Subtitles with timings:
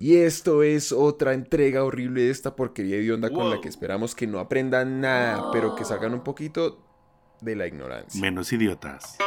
[0.00, 4.14] Y esto es otra entrega horrible de esta porquería de onda con la que esperamos
[4.14, 6.78] que no aprendan nada, pero que salgan un poquito
[7.40, 8.20] de la ignorancia.
[8.20, 9.18] Menos idiotas.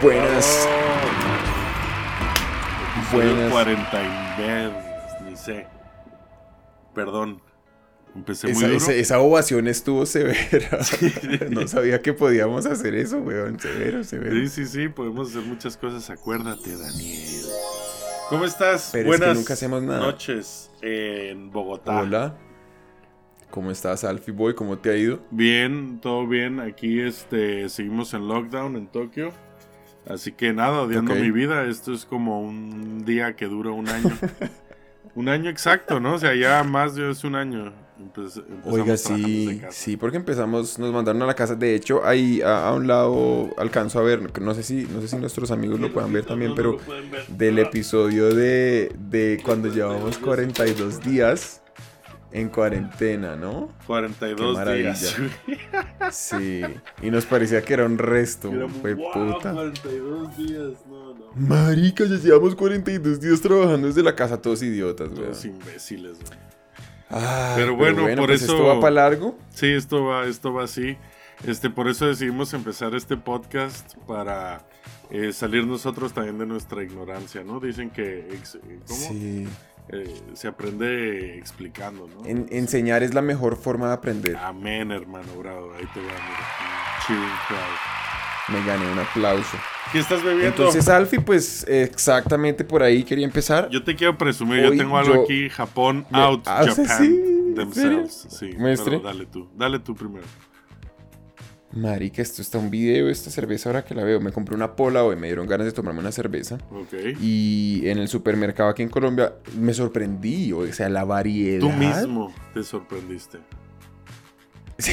[0.00, 0.68] Buenas.
[3.12, 3.52] Buenas.
[3.52, 4.02] 40
[5.18, 5.66] y ni sé.
[6.94, 7.49] Perdón.
[8.14, 8.76] Empecé muy esa, duro.
[8.76, 10.78] esa, esa ovación estuvo severa.
[11.50, 13.58] no sabía que podíamos hacer eso, weón.
[13.58, 14.34] Severo, severo.
[14.34, 16.10] Sí, sí, sí, podemos hacer muchas cosas.
[16.10, 17.44] Acuérdate, Daniel.
[18.28, 18.90] ¿Cómo estás?
[18.92, 20.00] Pero es Buenas que nunca hacemos nada.
[20.00, 22.00] noches en Bogotá.
[22.00, 22.36] Hola.
[23.50, 24.54] ¿Cómo estás, Alfie Boy?
[24.54, 25.20] ¿Cómo te ha ido?
[25.32, 26.60] Bien, todo bien.
[26.60, 29.32] Aquí este, seguimos en lockdown en Tokio.
[30.08, 31.64] Así que nada, odiando mi vida.
[31.64, 34.16] Esto es como un día que dura un año.
[35.16, 36.14] un año exacto, ¿no?
[36.14, 37.72] O sea, ya más de es un año.
[38.00, 41.54] Empezamos Oiga, sí, sí, porque empezamos, nos mandaron a la casa.
[41.54, 45.08] De hecho, ahí a, a un lado alcanzo a ver, no sé si, no sé
[45.08, 46.78] si nuestros amigos lo puedan ver también, pero
[47.28, 51.62] del episodio de, de cuando llevamos 42 días
[52.32, 53.68] en cuarentena, ¿no?
[53.86, 55.16] 42 Qué días.
[56.12, 56.62] Sí,
[57.02, 59.52] y nos parecía que era un resto, fue "Wow, puta.
[59.52, 60.72] 42 días.
[60.88, 61.26] No, no.
[61.36, 65.24] Marica, ya llevamos 42 días trabajando desde la casa, todos idiotas, weón.
[65.26, 66.38] Todos imbéciles, güey.
[67.10, 69.36] Ah, Pero bueno, por pues eso- esto va para largo.
[69.50, 70.96] Sí, esto va, esto va así.
[71.46, 74.64] Este, por eso decidimos empezar este podcast para
[75.10, 77.58] eh, salir nosotros también de nuestra ignorancia, ¿no?
[77.60, 78.38] Dicen que eh,
[78.86, 79.00] ¿cómo?
[79.00, 79.48] Sí.
[79.92, 82.24] Eh, se aprende explicando, ¿no?
[82.24, 84.36] En- enseñar es la mejor forma de aprender.
[84.36, 85.72] Amén, hermano, bravo.
[85.72, 87.04] Ahí te va, mira.
[87.06, 87.99] Cheering crowd.
[88.52, 89.56] Me gané un aplauso.
[89.92, 90.48] ¿Qué estás bebiendo?
[90.48, 93.68] Entonces, Alfie, pues exactamente por ahí quería empezar.
[93.70, 96.74] yo te quiero presumir, Hoy yo tengo algo yo- aquí, Japón out, Ah, o sea,
[96.86, 98.26] Japan sí, ¿en themselves.
[98.30, 100.24] Sí, pero dale tú, dale tú primero.
[101.72, 104.20] Marica, esto está un video, esta cerveza ahora que la veo.
[104.20, 106.58] Me compré una pola hoy, me dieron ganas de tomarme una cerveza.
[106.72, 106.92] Ok.
[107.20, 111.60] Y en el supermercado aquí en Colombia me sorprendí, o sea, la variedad.
[111.60, 113.38] Tú mismo te sorprendiste.
[114.80, 114.92] Sí,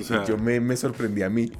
[0.00, 1.52] O sea- yo me, me sorprendí a mí.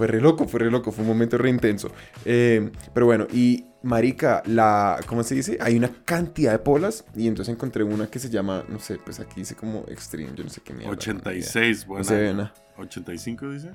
[0.00, 1.92] Fue re loco, fue re loco, fue un momento re intenso.
[2.24, 5.58] Eh, pero bueno, y marica, la, ¿cómo se dice?
[5.60, 9.20] Hay una cantidad de polas y entonces encontré una que se llama, no sé, pues
[9.20, 10.92] aquí dice como Extreme, yo no sé qué mierda.
[10.92, 12.04] 86, No bueno.
[12.04, 12.54] se ve nada.
[12.78, 13.72] 85 dice.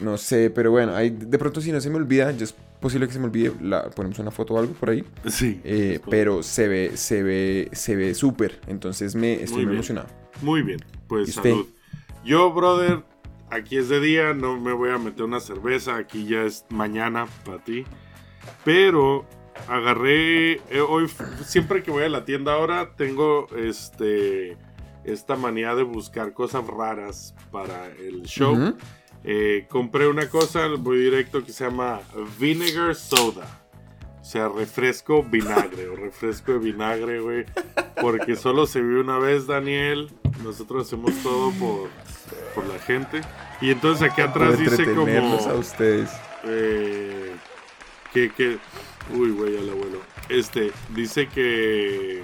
[0.00, 3.06] No sé, pero bueno, ahí, de pronto si no se me olvida, ya es posible
[3.06, 5.04] que se me olvide, la, ponemos una foto o algo por ahí.
[5.28, 5.60] Sí.
[5.62, 8.62] Eh, pero se ve, se ve, se ve súper.
[8.66, 10.08] Entonces me estoy Muy emocionado.
[10.40, 11.50] Muy bien, pues ¿Y usted?
[11.50, 11.66] salud.
[12.24, 13.04] Yo, brother,
[13.52, 17.26] aquí es de día, no me voy a meter una cerveza, aquí ya es mañana
[17.44, 17.84] para ti.
[18.64, 19.26] Pero
[19.68, 21.08] agarré, eh, hoy,
[21.44, 24.56] siempre que voy a la tienda ahora, tengo este
[25.04, 28.76] esta manía de buscar cosas raras para el show.
[29.24, 32.00] Eh, compré una cosa, voy directo, que se llama
[32.38, 33.62] Vinegar Soda.
[34.20, 37.44] O sea, refresco vinagre o refresco de vinagre, güey.
[38.00, 40.12] Porque solo se vive una vez, Daniel.
[40.44, 41.88] Nosotros hacemos todo por,
[42.54, 43.20] por la gente.
[43.62, 45.06] Y entonces aquí atrás dice como...
[45.48, 46.10] a ustedes.
[46.44, 47.34] eh,
[48.12, 48.58] que, que...
[49.14, 50.00] Uy, güey, al abuelo.
[50.28, 52.22] Este, dice que...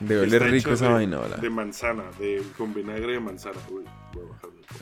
[0.00, 1.36] De está oler rico esa de, vaina, hola.
[1.38, 3.56] De manzana, de, con vinagre de manzana.
[3.70, 3.82] Uy,
[4.12, 4.26] voy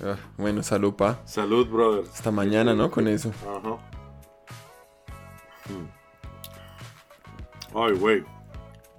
[0.02, 0.12] a.
[0.12, 1.20] Ah, bueno, salud, pa.
[1.24, 2.04] Salud, brother.
[2.12, 2.90] Hasta mañana, ¿no?
[2.90, 3.30] Con eso.
[3.42, 3.78] Ajá.
[5.70, 5.88] Mm.
[7.78, 8.24] Ay, güey.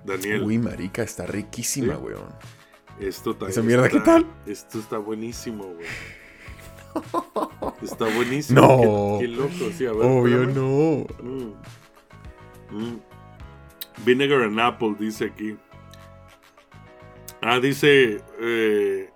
[0.06, 2.02] Daniel, Uy, marica, está riquísima, ¿Sí?
[2.02, 2.30] weón.
[3.00, 3.50] esto también.
[3.52, 4.26] ¿Esa mierda está- qué tal?
[4.46, 5.86] Esto está buenísimo, güey.
[7.82, 8.62] Está buenísimo.
[8.62, 9.20] No.
[9.20, 10.02] Qué, qué loco, sí, a ver.
[10.06, 10.56] Obvio espérame.
[10.56, 11.06] no.
[11.24, 11.54] Mm.
[12.72, 13.00] Mm.
[14.06, 15.56] Vinegar and apple, dice aquí.
[17.42, 19.10] Ah, dice eh,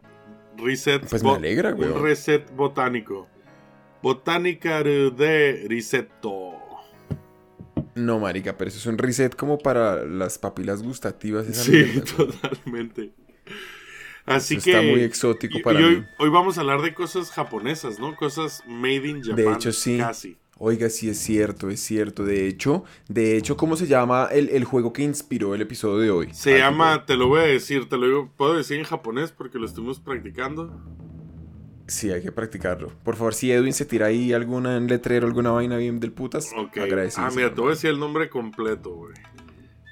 [0.57, 1.05] reset.
[1.07, 2.03] Pues me alegra, Un weón.
[2.03, 3.27] reset botánico.
[4.01, 6.51] Botánica de Risetto.
[7.95, 11.47] No, marica, pero eso es un reset como para las papilas gustativas.
[11.47, 13.11] esa Sí, mierda, totalmente.
[14.29, 14.71] Así Eso que.
[14.71, 16.05] está muy exótico y- para y hoy, mí.
[16.19, 18.15] hoy vamos a hablar de cosas japonesas, ¿no?
[18.15, 19.35] Cosas made in Japan.
[19.35, 19.97] De hecho, sí.
[19.97, 20.37] Casi.
[20.61, 22.25] Oiga, sí es cierto, es cierto.
[22.25, 26.11] De hecho, de hecho, ¿cómo se llama el, el juego que inspiró el episodio de
[26.11, 26.29] hoy?
[26.33, 29.57] Se llama, te lo voy a decir, te lo digo, puedo decir en japonés porque
[29.57, 30.77] lo estuvimos practicando.
[31.87, 32.89] Sí, hay que practicarlo.
[33.03, 36.51] Por favor, si Edwin se tira ahí alguna en letrero, alguna vaina bien del putas,
[36.55, 36.77] Ok.
[36.77, 37.25] agradecido.
[37.25, 39.13] Ah, mira, te voy a decir el nombre completo, güey.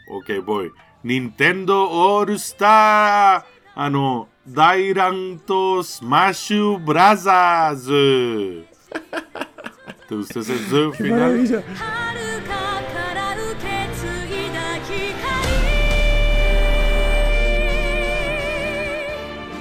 [0.09, 0.71] Ok, voy.
[1.01, 3.45] Nintendo All Star.
[3.76, 4.28] Ah, no.
[4.44, 7.84] Dairanto Smashu Brazas.
[7.86, 8.66] ¿Te
[10.14, 11.20] gustó ese Z ¡Qué final?
[11.20, 11.62] maravilla!
[11.62, 12.48] 遥か
[12.92, 13.58] から受け
[13.96, 14.92] 継いだ光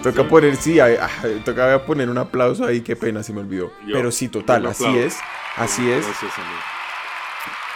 [0.03, 3.71] Toca poner, sí, ay, ay, toca poner un aplauso ahí, qué pena, se me olvidó.
[3.85, 5.05] Yo- Pero sí, total, yo así aplaudo.
[5.07, 5.19] es,
[5.57, 6.03] así es.
[6.05, 6.59] Gracias, amigo.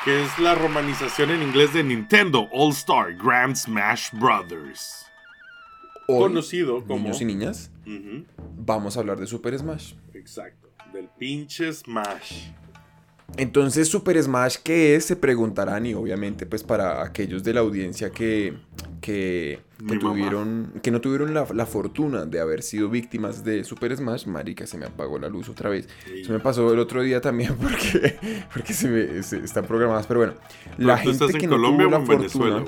[0.03, 5.05] Que es la romanización en inglés de Nintendo All Star Grand Smash Brothers.
[6.16, 6.96] Hoy, Conocido como.
[7.04, 7.70] niños y niñas,
[8.58, 9.94] vamos a hablar de Super Smash.
[10.14, 10.68] exacto.
[10.92, 12.48] Del pinche Smash.
[13.36, 15.04] Entonces, Super Smash, ¿qué es?
[15.04, 18.54] Se preguntarán y obviamente pues para aquellos de la audiencia que,
[19.00, 20.00] que, que mamá.
[20.00, 24.66] tuvieron, que no tuvieron la, la fortuna de haber sido víctimas de Super Smash, marica,
[24.66, 25.88] se me apagó la luz otra vez.
[26.06, 26.24] Sí.
[26.24, 28.16] Se me pasó el otro día también porque,
[28.52, 30.34] porque se me, se- están programadas, pero bueno,
[30.78, 32.64] la gente que en no Colombia tuvo la en Venezuela.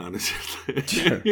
[0.00, 1.22] No, no es cierto.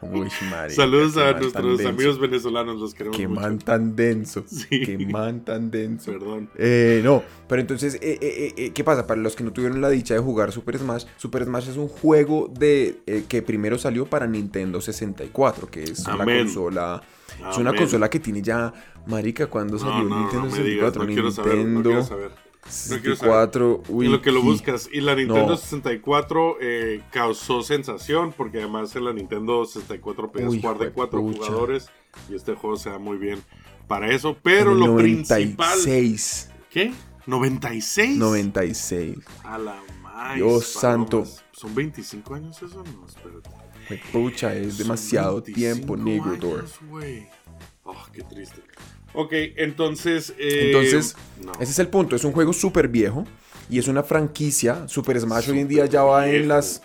[0.02, 0.28] Uy,
[0.70, 1.88] Saludos a nuestros denso.
[1.88, 3.40] amigos venezolanos, los queremos Qué mucho.
[3.40, 4.44] man tan denso.
[4.46, 4.80] Sí.
[4.84, 6.12] Qué man tan denso.
[6.12, 6.48] Perdón.
[6.56, 9.06] Eh, no, pero entonces, eh, eh, eh, eh, ¿qué pasa?
[9.06, 11.88] Para los que no tuvieron la dicha de jugar Super Smash, Super Smash es un
[11.88, 16.44] juego de eh, que primero salió para Nintendo 64, que es una Amén.
[16.44, 17.02] consola.
[17.50, 18.72] Es una consola que tiene ya,
[19.06, 22.30] marica, cuando salió no, Nintendo no me digas, 64, no quiero saber, no Nintendo saber.
[22.70, 24.88] Quiero 64, uy, y lo que lo buscas.
[24.92, 25.56] Y la Nintendo No.
[25.56, 31.88] 64 eh, causó sensación porque además en la Nintendo 64 podías jugar de cuatro jugadores
[32.28, 33.42] y este juego se da muy bien
[33.86, 34.36] para eso.
[34.42, 35.78] Pero lo principal...
[35.78, 36.92] 96, ¿Qué?
[37.26, 38.16] ¿96?
[38.16, 39.18] 96.
[39.44, 40.36] A la más.
[40.36, 41.24] Dios santo.
[41.52, 42.82] ¿Son 25 años eso?
[42.84, 43.50] No, espérate.
[44.12, 46.60] Pucha, es Son demasiado 25 tiempo, Negrodor.
[46.60, 47.26] años, güey.
[47.84, 48.62] Oh, qué triste.
[49.12, 50.34] Ok, entonces.
[50.38, 51.52] eh, Entonces, no.
[51.60, 53.24] Ese es el punto, es un juego súper viejo
[53.68, 54.86] y es una franquicia.
[54.88, 56.82] Super Smash hoy en día ya va en las...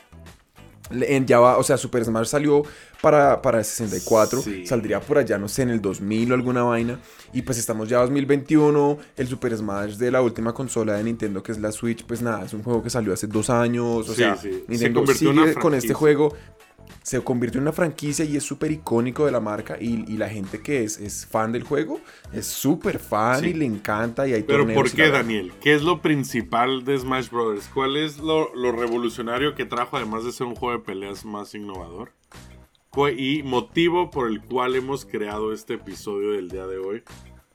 [0.92, 2.62] En, ya va, o sea, Super Smash salió
[3.01, 4.68] para, para el 64, Sí.
[4.68, 7.00] saldría por allá, no sé, en el 2000 o alguna vaina.
[7.33, 11.54] Y pues estamos ya 2021, el Super Smash de la última consola de Nintendo, que
[11.54, 14.07] es la Switch, pues nada, es un juego que salió hace dos años.
[14.07, 14.51] O Sí, sea, sí.
[14.51, 16.36] Se Nintendo en sigue con este juego.
[17.06, 19.78] Se convirtió en una franquicia y es súper icónico de la marca.
[19.80, 22.02] Y, y la gente que es, es fan del juego
[22.34, 23.50] es súper fan Sí.
[23.50, 24.28] y le encanta.
[24.28, 25.10] Y hay Pero ¿por qué.
[25.12, 25.54] Daniel?
[25.62, 27.69] ¿Qué es lo principal de Smash Bros?
[27.72, 31.54] ¿Cuál es lo, lo revolucionario que trajo, además de ser un juego de peleas más
[31.54, 32.12] innovador?
[33.18, 37.04] Y motivo por el cual hemos creado este episodio del día de hoy.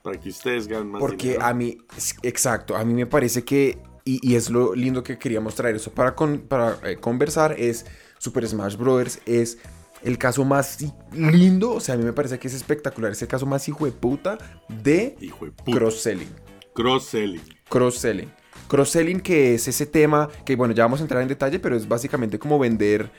[0.03, 1.45] Para que ustedes ganen más Porque dinero.
[1.47, 1.77] a mí,
[2.23, 5.91] exacto, a mí me parece que, y, y es lo lindo que queríamos traer eso
[5.93, 7.85] para, con- para eh, conversar, es
[8.21, 9.19] Super Smash Bros.
[9.25, 9.57] es
[10.03, 10.79] el caso más
[11.13, 13.87] lindo, o sea, a mí me parece que es espectacular, es el caso más hijo
[13.87, 14.37] de puta
[14.69, 15.17] de
[15.65, 16.29] cross-selling.
[16.75, 17.43] Cross-selling.
[17.69, 18.31] Cross-selling.
[18.69, 21.89] Cross-selling que es ese tema que, bueno, ya vamos a entrar en detalle, pero es
[21.89, 23.11] básicamente como vender...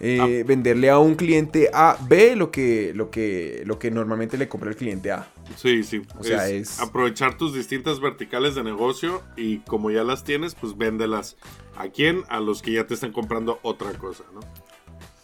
[0.00, 4.48] eh, venderle a un cliente A, B, lo que, lo, que, lo que normalmente le
[4.48, 5.28] compra el cliente A.
[5.56, 6.02] Sí, sí.
[6.18, 10.54] O sea, es, es- aprovechar tus distintas verticales de negocio y como ya las tienes,
[10.54, 11.36] pues véndelas.
[11.76, 12.22] ¿A quién?
[12.28, 14.40] A los que ya te están comprando otra cosa, ¿no?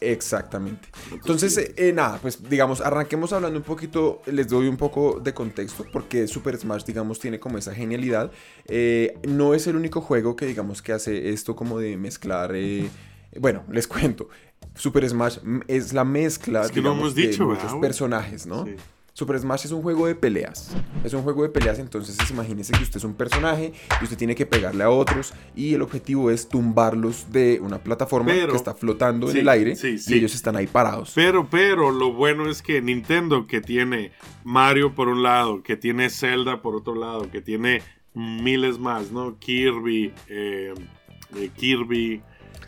[0.01, 0.89] Exactamente.
[1.13, 5.33] Entonces, eh, eh, nada, pues digamos, arranquemos hablando un poquito, les doy un poco de
[5.33, 8.33] contexto, porque Super Smash, digamos, tiene como esa genialidad.
[8.67, 12.53] Eh, no es el único juego que, digamos, que hace esto como de mezclar...
[13.39, 14.29] bueno, les cuento.
[14.75, 15.39] Super Smash
[15.69, 18.65] es la mezcla, Es que no digamos, hemos dicho, de ¿verdad, muchos personajes, ¿no?
[18.65, 18.75] Sí.
[19.15, 20.75] Super Smash es un juego de peleas.
[21.05, 24.17] Es un juego de peleas, entonces es- imagínese que usted es un personaje y usted
[24.17, 28.57] tiene que pegarle a otros y el objetivo es tumbarlos de una plataforma Pero- que
[28.57, 31.13] está flotando en el aire sí, y ellos están ahí parados.
[31.15, 34.13] Pero, pero, lo bueno es que Nintendo, que tiene
[34.45, 37.83] Mario por un lado, que tiene Zelda por otro lado, que tiene
[38.15, 39.39] miles más, ¿no?
[39.39, 40.73] Kirby, eh,
[41.37, 42.23] eh, Kirby,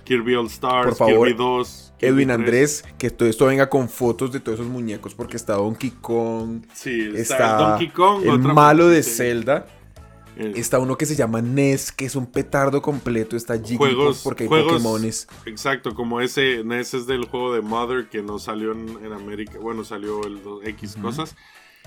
[0.04, 1.94] Kirby All Stars, Por favor, Kirby 2.
[1.98, 2.38] Kirby Edwin 3.
[2.38, 6.62] Andrés, que todo esto venga con fotos de todos esos muñecos porque está Donkey Kong,
[6.74, 9.02] Sí, está, está Donkey Kong, el otra malo de.
[9.02, 9.66] Zelda,
[10.36, 14.48] está uno que se llama Ness, que es un petardo completo, está Jigglypuff porque hay
[14.48, 15.28] juegos- Pokémones.
[15.46, 19.58] Exacto, como ese, ese es del juego de Mother que no salió en, en América,
[19.60, 21.36] bueno, salió el X cosas.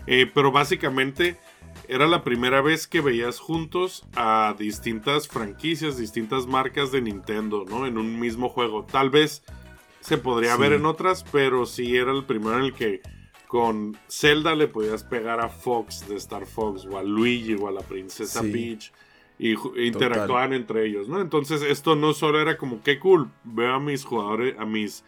[0.06, 1.38] Eh, pero básicamente
[1.88, 7.86] era la primera vez que veías juntos a distintas franquicias, distintas marcas de Nintendo, ¿no?
[7.88, 8.84] En un mismo juego.
[8.86, 9.44] Tal vez
[10.02, 10.62] se podría Sí.
[10.62, 13.02] ver en otras, pero sí era el primero en el que
[13.48, 17.72] con Zelda le podías pegar a Fox de Star Fox, o a Luigi, o a
[17.72, 18.52] la princesa Sí.
[18.52, 18.92] Peach.
[19.40, 19.54] Y
[19.86, 21.22] interactuaban entre ellos, ¿no?
[21.22, 25.04] Entonces esto no solo era como, qué cool, veo a mis jugadores, a mis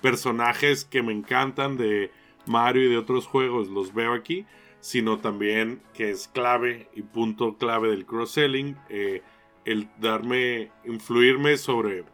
[0.00, 2.10] personajes que me encantan de
[2.46, 4.46] Mario y de otros juegos, los veo aquí,
[4.80, 9.22] sino también que es clave y punto clave del cross-selling, eh,
[9.64, 12.04] el darme, influirme sobre,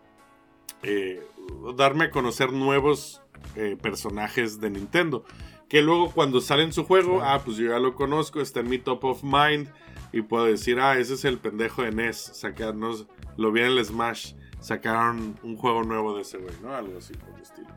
[0.82, 1.20] eh,
[1.76, 3.22] darme a conocer nuevos
[3.56, 5.24] eh, personajes de Nintendo.
[5.68, 8.68] Que luego cuando sale en su juego, ah, pues yo ya lo conozco, está en
[8.68, 9.68] mi top of mind
[10.12, 13.06] y puedo decir, ah, ese es el pendejo de NES, sacarnos,
[13.36, 16.74] lo vi en el Smash, sacaron un juego nuevo de ese güey, ¿no?
[16.74, 17.68] Algo así por el estilo.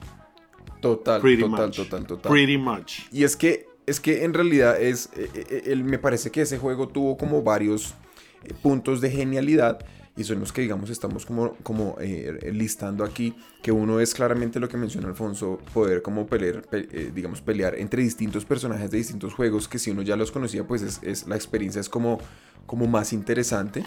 [0.83, 1.75] Total, Pretty total, much.
[1.77, 2.31] total, total.
[2.31, 2.99] Pretty much.
[3.11, 6.87] Y es que, es que en realidad es, eh, eh, me parece que ese juego
[6.89, 7.95] tuvo como varios
[8.43, 9.79] eh, puntos de genialidad
[10.15, 14.59] y son los que digamos estamos como, como eh, listando aquí, que uno es claramente
[14.59, 18.97] lo que menciona Alfonso, poder como pelear, pe- eh, digamos pelear entre distintos personajes de
[18.99, 22.19] distintos juegos, que si uno ya los conocía pues es, es- la experiencia es como,
[22.67, 23.83] como más interesante.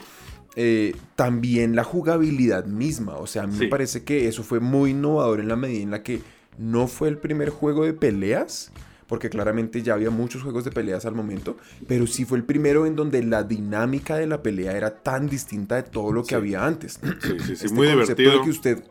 [0.57, 3.65] Eh, también la jugabilidad misma, o sea, a mí Sí.
[3.65, 6.23] me parece que eso fue muy innovador en la medida en la que
[6.59, 8.73] no fue el primer juego de peleas,
[9.07, 12.87] porque claramente ya había muchos juegos de peleas al momento, pero sí fue el primero
[12.87, 16.35] en donde la dinámica de la pelea era tan distinta de todo lo que Sí.
[16.35, 16.99] había antes.
[17.23, 18.33] Sí, sí, sí, Este muy divertido.
[18.33, 18.85] De que usted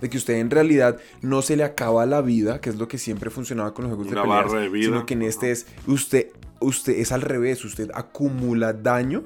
[0.00, 2.98] de que usted en realidad no se le acaba la vida, que es lo que
[2.98, 4.84] siempre funcionaba con los juegos Una de peleas, barra de vida.
[4.86, 6.28] sino que en este es usted
[6.58, 9.24] usted es al revés, usted acumula daño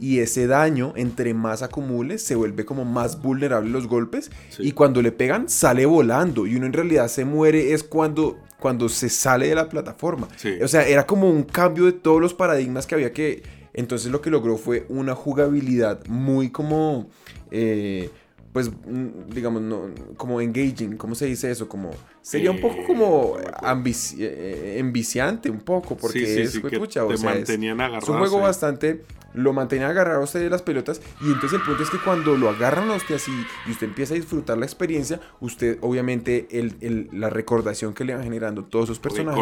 [0.00, 4.62] y ese daño entre más acumule se vuelve como más vulnerable a los golpes Sí.
[4.68, 8.88] y cuando le pegan sale volando y uno en realidad se muere es cuando cuando
[8.88, 10.26] se sale de la plataforma.
[10.36, 10.54] Sí.
[10.62, 13.42] O sea, era como un cambio de todos los paradigmas que había que...
[13.72, 17.08] Entonces lo que logró fue una jugabilidad muy como...
[17.52, 18.10] eh,
[18.52, 21.68] pues, mm, digamos, no, como engaging, ¿cómo se dice eso?
[21.68, 21.90] Como,
[22.22, 26.62] sería un poco Eh, como ambici- eh, enviciante un poco, porque sí, sí, es, sí,
[26.62, 29.04] que pucha, o te sea, mantenían es un juego bastante.
[29.34, 31.00] Lo mantenía agarrado a usted de las pelotas.
[31.20, 33.32] Y entonces el punto es que cuando lo agarran a usted así
[33.66, 38.14] y usted empieza a disfrutar la experiencia, usted, obviamente, el, el- la recordación que le
[38.14, 39.38] van generando todos esos personajes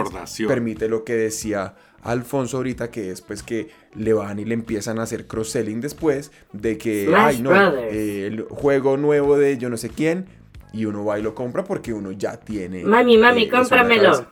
[0.48, 4.98] permite lo que decía Alfonso ahorita, que es pues que le van y le empiezan
[4.98, 7.50] a hacer cross-selling después de que, ay, no,
[7.92, 10.26] eh, el juego nuevo de yo no sé quién.
[10.72, 12.84] Y uno va y lo compra porque uno ya tiene.
[12.84, 14.26] Mami, mami, eh, cómpramelo.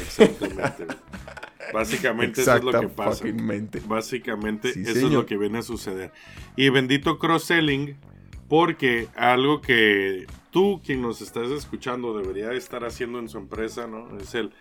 [0.00, 0.86] Exactamente.
[1.72, 3.24] Básicamente eso es lo que pasa.
[3.86, 6.12] Básicamente Sí, eso es lo que viene a suceder.
[6.56, 7.96] Y bendito cross-selling,
[8.48, 13.86] porque algo que tú, quien nos estás escuchando, debería de estar haciendo en su empresa,
[13.86, 14.18] ¿no?
[14.18, 14.52] Es el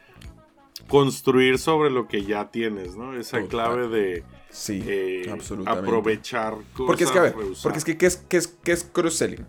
[0.88, 3.16] construir sobre lo que ya tienes, ¿no?
[3.16, 3.50] Esa Total.
[3.50, 5.88] clave de Sí, eh, absolutamente.
[5.88, 6.88] aprovechar cosas.
[6.88, 9.46] Porque es que, a ver, porque es que, ¿qué es, qué es, qué es cross-selling?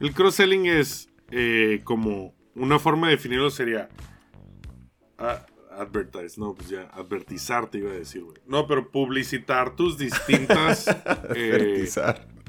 [0.00, 3.88] El cross-selling es eh, como una forma de definirlo sería
[5.18, 5.44] ah,
[5.80, 8.38] advertise, no, pues ya, advertizar te iba a decir, güey.
[8.46, 10.86] No, pero publicitar tus distintas
[11.34, 11.88] eh,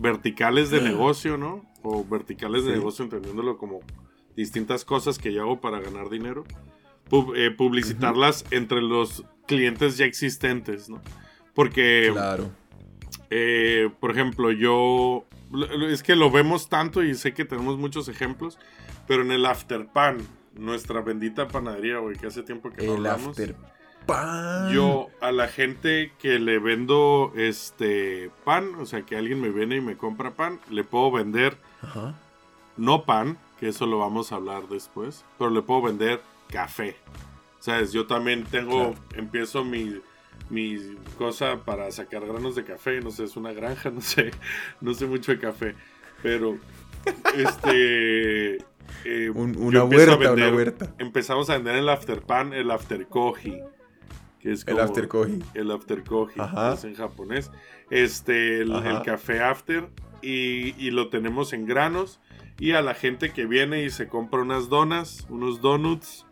[0.02, 1.66] verticales de negocio, ¿no?
[1.84, 2.78] O verticales de Sí.
[2.78, 3.80] negocio entendiéndolo como
[4.36, 6.44] distintas cosas que yo hago para ganar dinero.
[7.10, 11.02] Pub- eh, publicitarlas entre los clientes ya existentes, ¿no?
[11.54, 12.50] Porque Claro.
[13.30, 15.26] eh, por ejemplo, yo.
[15.90, 18.58] Es que lo vemos tanto y sé que tenemos muchos ejemplos.
[19.08, 20.18] Pero en el Afterpan,
[20.56, 23.30] nuestra bendita panadería, güey, que hace tiempo que no El hablamos.
[23.30, 23.56] after
[24.06, 24.72] pan.
[24.74, 29.78] Yo a la gente que le vendo este pan, o sea, que alguien me viene
[29.78, 32.14] y me compra pan, le puedo vender Ajá.
[32.78, 36.96] no pan, que eso lo vamos a hablar después, pero le puedo vender café.
[37.60, 37.92] ¿Sabes?
[37.94, 38.96] Yo también tengo, Claro.
[39.16, 40.00] empiezo mi,
[40.52, 40.78] mi
[41.18, 44.30] cosa para sacar granos de café, no sé, es una granja, no sé,
[44.82, 45.76] no sé mucho de café,
[46.22, 46.58] pero
[47.36, 48.64] este...
[49.04, 50.94] eh, Un- una huerta, una huerta.
[50.98, 53.60] Empezamos a vender el after pan, el after koji,
[54.40, 55.40] que es El como after koji.
[55.54, 56.74] el after koji, Ajá.
[56.74, 57.52] es en japonés.
[57.90, 59.88] Este, el, el café after
[60.22, 62.20] y, y lo tenemos en granos.
[62.58, 66.26] Y a la gente que viene y se compra unas donas, unos donuts.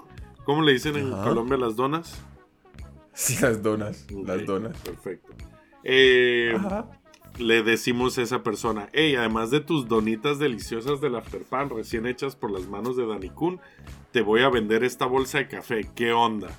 [0.46, 1.12] ¿Cómo le dicen en.
[1.12, 2.22] Colombia las donas?
[3.14, 4.08] Sí, las donas.
[4.26, 4.78] Las donas.
[4.80, 5.34] Perfecto.
[5.84, 6.88] Eh, Ajá.
[7.40, 12.36] Le decimos a esa persona, hey, además de tus donitas deliciosas del Afterpan recién hechas
[12.36, 13.60] por las manos de Dani Kun,
[14.12, 15.90] te voy a vender esta bolsa de café.
[15.96, 16.50] ¿Qué onda?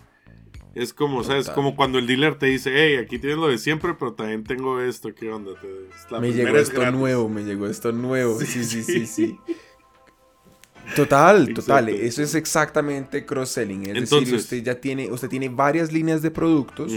[0.75, 1.45] Es como, ¿sabes?
[1.47, 1.55] Total.
[1.55, 4.81] Como cuando el dealer te dice, hey, aquí tienes lo de siempre, pero también tengo
[4.81, 5.15] esto.
[5.15, 5.53] ¿Qué onda?
[6.11, 6.99] La Me llegó es esto gratis".
[6.99, 8.41] nuevo, me llegó esto nuevo.
[8.41, 9.39] Sí, sí, sí, sí.
[10.97, 11.89] Total, total.
[11.89, 13.83] Eso es exactamente cross-selling.
[13.83, 16.93] Es decir, Entonces- usted ya tiene, usted tiene varias líneas de productos.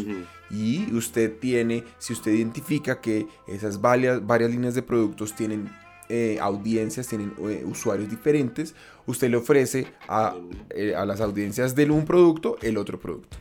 [0.50, 5.70] Y usted tiene, si usted identifica que esas varias, varias líneas de productos tienen
[6.10, 8.74] eh, audiencias, tienen eh, usuarios diferentes,
[9.06, 10.36] usted le ofrece a,
[10.70, 13.38] eh, a las audiencias del un producto el otro producto.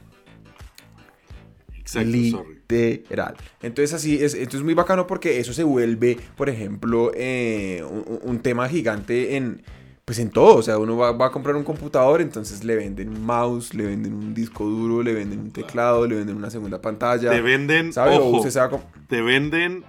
[1.76, 2.56] Exacto, sorry.
[2.68, 3.36] Literal.
[3.62, 8.40] Entonces así es, esto es muy bacano porque eso se vuelve, por ejemplo, un, un
[8.40, 9.62] tema gigante en,
[10.06, 10.56] pues en todo.
[10.56, 13.84] O sea, uno va, va a comprar un computador, entonces le venden un mouse, le
[13.84, 17.28] venden un disco duro, le venden un teclado, le venden una segunda pantalla.
[17.30, 18.14] Te venden, ¿Sabe?
[18.16, 19.84] Ojo, usted se va a te venden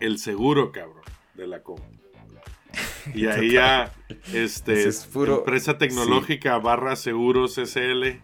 [0.00, 1.02] el seguro, cabrón,
[1.34, 1.84] de la compu.
[3.14, 3.92] Y ahí ya,
[4.32, 8.18] este, es puro- empresa tecnológica barra seguros SL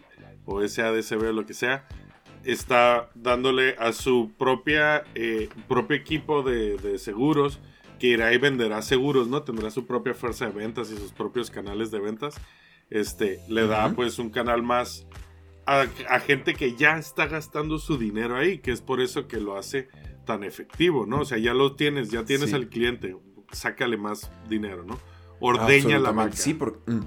[0.46, 1.86] o SADCB o lo que sea,
[2.44, 7.58] está dándole a su propia eh, propio equipo de, de seguros
[7.98, 9.42] que irá y venderá seguros, ¿no?
[9.42, 12.34] Tendrá su propia fuerza de ventas y sus propios canales de ventas.
[12.88, 15.06] este, le da pues un canal más
[15.66, 19.38] a, a gente que ya está gastando su dinero ahí, que es por eso que
[19.40, 19.88] lo hace
[20.24, 21.20] tan efectivo, ¿no?
[21.22, 22.54] O sea, ya lo tienes, ya tienes Sí.
[22.54, 23.16] al cliente,
[23.50, 25.00] sácale más dinero, ¿no?
[25.40, 26.36] Ordeña la marca.
[26.36, 27.00] Sí, mm.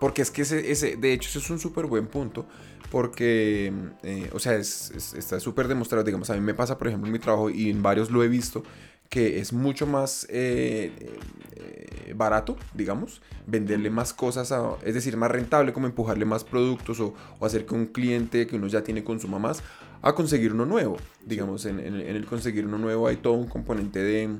[0.00, 2.46] porque es que ese, ese, de hecho, ese es un súper buen punto.
[2.90, 3.72] Porque,
[4.02, 6.02] eh, o sea, es- es- está súper demostrado.
[6.02, 8.28] Digamos, a mí me pasa, por ejemplo, en mi trabajo y en varios lo he
[8.28, 8.62] visto,
[9.10, 10.92] que es mucho más eh,
[11.56, 17.00] eh, barato, digamos, venderle más cosas, a- es decir, más rentable, como empujarle más productos
[17.00, 19.62] o, o hacer que un cliente que uno ya tiene consuma más,
[20.00, 20.96] a conseguir uno nuevo.
[21.26, 24.30] Digamos, en, en- en el conseguir uno nuevo hay todo un componente de,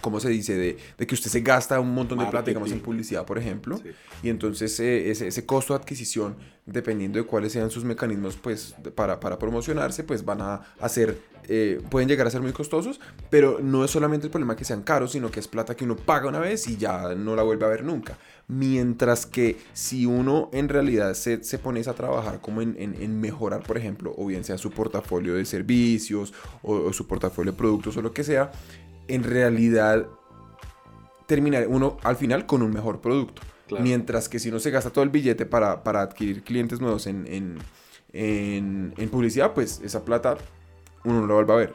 [0.00, 0.56] ¿cómo se dice?
[0.56, 2.84] De, de que usted se gasta un montón de plata, digamos, en Marketing.
[2.84, 3.78] publicidad, por ejemplo.
[3.78, 3.90] Sí.
[4.22, 8.74] Y entonces eh, ese, ese costo de adquisición, dependiendo de cuáles sean sus mecanismos pues,
[8.82, 13.00] de- para, para promocionarse, pues van a hacer, eh, pueden llegar a ser muy costosos,
[13.30, 15.94] pero no es solamente el problema que sean caros, sino que es plata que uno
[15.96, 18.18] paga una vez y ya no la vuelve a ver nunca.
[18.48, 23.20] Mientras que si uno en realidad se, se pone a trabajar como en, en- en
[23.20, 27.58] mejorar, por ejemplo, o bien sea su portafolio de servicios o, o su portafolio de
[27.58, 28.50] productos o lo que sea,
[29.08, 30.06] en realidad
[31.26, 33.42] terminar uno al final con un mejor producto.
[33.66, 33.82] Claro.
[33.82, 37.26] Mientras que si uno se gasta todo el billete para, para adquirir clientes nuevos en,
[37.26, 37.58] en,
[38.12, 40.36] en- en publicidad, pues esa plata
[41.04, 41.74] uno no la vuelve a ver.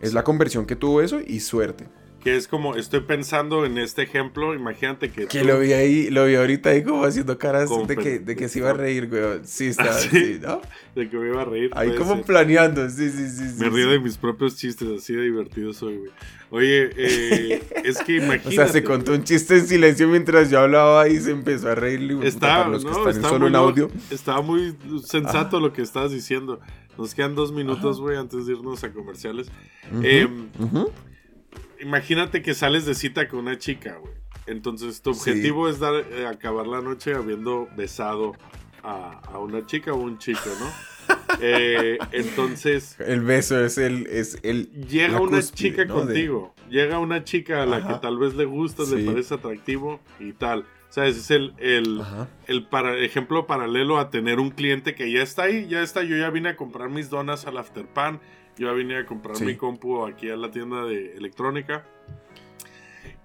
[0.00, 1.86] Es la conversión que tuvo eso y suerte.
[2.24, 5.26] Que es como, estoy pensando en este ejemplo, imagínate que...
[5.26, 8.34] Que tú- lo vi ahí, lo vi ahorita ahí como haciendo caras de que, de
[8.34, 9.40] que se iba a reír, güey.
[9.44, 10.08] Sí, está, ¿Ah, sí?
[10.10, 10.62] sí, ¿no?
[10.94, 11.70] De que me iba a reír.
[11.74, 12.24] Ahí como ser.
[12.24, 13.48] planeando, sí, sí, sí.
[13.50, 13.92] sí, Me río sí.
[13.92, 16.10] de mis propios chistes, así de divertido soy, güey.
[16.50, 18.48] Oye, eh, es que imagínate.
[18.48, 21.74] O sea, se contó un chiste en silencio mientras yo hablaba y se empezó a
[21.74, 22.18] reír.
[22.22, 23.90] Está, para los que no, están está solo muy en audio.
[24.10, 26.60] Estaba muy sensato lo que estabas diciendo.
[26.96, 29.48] Nos quedan dos minutos, güey, antes de irnos a comerciales.
[29.92, 30.90] Ujú.
[31.84, 34.14] Imagínate que sales de cita con una chica, güey.
[34.46, 35.30] Entonces tu Sí.
[35.30, 38.32] objetivo es dar, eh, acabar la noche habiendo besado
[38.82, 40.66] a, a una chica o un chico, ¿no?
[41.40, 44.06] Eh, entonces El beso es el.
[44.06, 45.96] Es el llega una cúspide, chica ¿no?
[46.00, 46.54] De- contigo.
[46.70, 47.88] Llega una chica a la Ajá.
[47.88, 50.64] que tal vez le gustas, le parece atractivo y tal.
[50.90, 51.16] ¿Sabes?
[51.16, 52.00] Es el, el,
[52.46, 56.04] el para, ejemplo paralelo a tener un cliente que ya está ahí, ya está.
[56.04, 58.20] Yo ya vine a comprar mis donas al Afterpan.
[58.56, 59.44] Yo ya vine a comprar Sí.
[59.44, 61.84] mi compu aquí a la tienda de electrónica.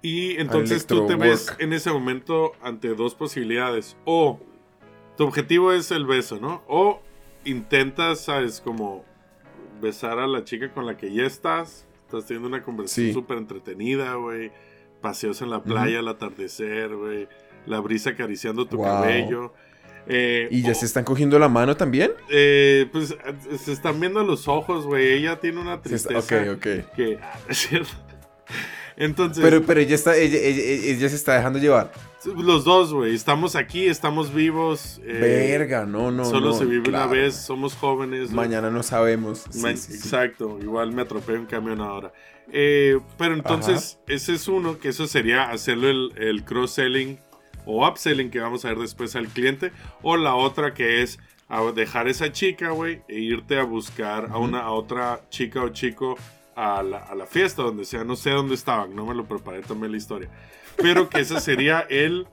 [0.02, 3.98] Y entonces tú te ves en ese momento ante dos posibilidades.
[4.06, 4.40] O
[5.18, 6.64] tu objetivo es el beso, ¿no?
[6.68, 7.02] O
[7.44, 8.62] intentas, ¿sabes?
[8.62, 9.04] Como
[9.82, 11.86] besar a la chica con la que ya estás.
[12.06, 13.14] Estás teniendo una conversación Sí.
[13.14, 14.52] súper entretenida, güey.
[15.02, 17.28] Paseos en la playa al atardecer, güey.
[17.66, 18.86] La brisa acariciando tu Wow.
[18.86, 19.54] cabello.
[20.12, 22.12] Eh, ¿Y ya se están cogiendo la mano también?
[22.32, 23.16] eh, pues
[23.64, 25.14] se están viendo los ojos, güey.
[25.14, 26.94] Ella tiene una Se está- tristeza ok, ok.
[26.96, 27.20] que...
[28.98, 31.92] Entonces, Pero, pero ella, está, ella, ella- ella se está dejando llevar.
[32.26, 33.16] los dos, güey.
[33.16, 35.00] Estamos aquí, estamos vivos.
[35.06, 36.26] eh, Verga, no, no.
[36.26, 38.32] Solo no, se vive una vez, somos jóvenes.
[38.32, 39.46] Mañana no sabemos.
[39.50, 39.94] Sí, Ma- sí, sí.
[39.94, 42.12] Exacto, igual me atropellé un camión ahora.
[42.52, 47.20] Eh, pero entonces, ese es uno, que eso sería hacerlo el, el cross-selling
[47.72, 49.72] o upselling que vamos a ver después al cliente.
[50.02, 54.38] O la otra que es a dejar esa chica, güey, e irte a buscar a,
[54.38, 56.16] una, a otra chica o chico
[56.56, 58.04] a la, a la fiesta, donde sea.
[58.04, 60.30] No sé dónde estaban, no me lo preparé también la historia.
[60.78, 62.28] Pero que ese sería el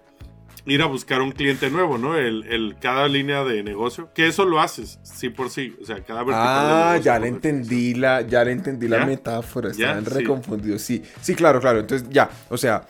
[0.66, 2.16] ir a buscar un cliente nuevo, ¿no?
[2.16, 4.10] El, el cada línea de negocio.
[4.14, 5.76] Que eso lo haces, sí por sí.
[5.80, 8.98] O sea, cada vertical Ah, ya le entendí la, ya le entendí ¿Ya?
[8.98, 9.70] la metáfora.
[9.72, 9.90] ¿Ya?
[9.98, 10.10] Estaban Sí.
[10.10, 10.82] reconfundidos.
[10.82, 11.80] Sí, sí, claro, claro.
[11.80, 12.84] Entonces, ya, o sea,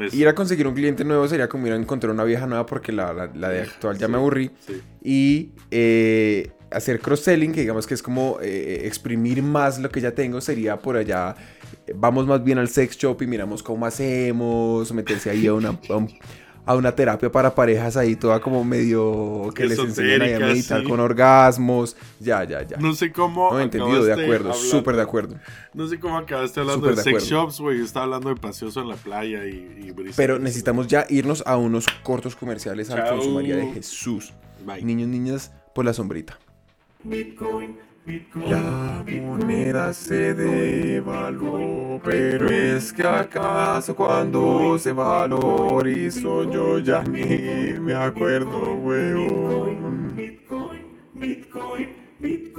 [0.00, 2.64] Es- ir a conseguir un cliente nuevo sería como ir a encontrar una vieja nueva
[2.66, 4.12] porque la, la- la de actual ya Sí.
[4.12, 4.50] me aburrí.
[4.66, 4.80] sí.
[5.02, 10.12] Y eh, hacer cross-selling, que digamos que es como eh, exprimir más lo que ya
[10.12, 11.34] tengo, sería por allá.
[11.86, 15.78] eh, Vamos más bien al sex shop y miramos cómo hacemos, meterse ahí a una,
[15.88, 16.08] a un-
[16.68, 20.82] a una terapia para parejas ahí, toda como medio que les enseñan ahí a meditar
[20.82, 20.86] sí.
[20.86, 21.96] con orgasmos.
[22.20, 22.76] Ya, ya, ya.
[22.76, 23.50] No sé cómo.
[23.52, 25.36] No, entendido, de acabaste acuerdo, hablando- súper de acuerdo.
[25.72, 27.26] No sé cómo acabaste hablando de de sex acuerdo.
[27.46, 27.80] shops, güey.
[27.80, 30.14] Estaba hablando de paseos en la playa y, y brisa.
[30.16, 33.16] Pero necesitamos ya irnos a unos cortos comerciales al Chao.
[33.16, 34.34] Consumaría de Jesús.
[34.66, 34.82] Bye.
[34.82, 36.38] Niños, niñas, por la sombrita.
[38.48, 47.94] La moneda se devaluó, pero es que acaso cuando se valorizó yo ya ni me
[47.94, 50.16] acuerdo, weón.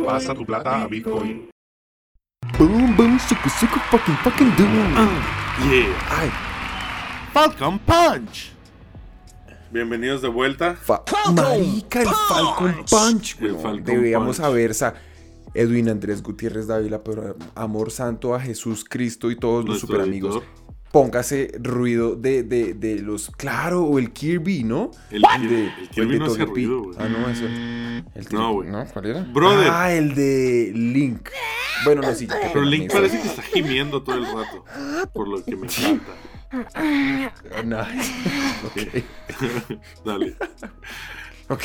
[0.06, 1.50] Pasa tu plata a Bitcoin.
[2.60, 4.94] Boom, boom, suku, suku, fucking, fucking doom.
[5.68, 5.88] Yeah.
[6.12, 6.30] Ay,
[7.34, 8.52] Falcon Punch.
[9.72, 10.76] Bienvenidos de vuelta.
[10.76, 13.60] fa- marica, el Falcon Punch, weón.
[13.62, 14.48] Falcon Deberíamos Punch.
[14.48, 14.94] saber, sa-
[15.54, 20.42] Edwin Andrés Gutiérrez Dávila, pero amor santo a Jesús Cristo y todos los super amigos.
[20.92, 23.30] póngase ruido de, de, de los.
[23.32, 24.92] Claro, o el Kirby, ¿no?
[25.12, 26.92] El, de- el o Kirby de no hace ruido.
[26.98, 27.46] Ah, no, eso.
[27.46, 28.70] El No, güey.
[28.70, 28.86] ¿No?
[28.86, 29.22] ¿Cuál era?
[29.24, 29.68] Brother.
[29.72, 31.30] Ah, el de Link.
[31.86, 32.28] Bueno, no, sí.
[32.28, 34.66] Pero Link parece que está gimiendo todo el rato.
[35.14, 36.12] Por lo que me encanta.
[36.74, 37.88] Ah.
[40.06, 40.36] Dale.
[41.54, 41.64] Ok.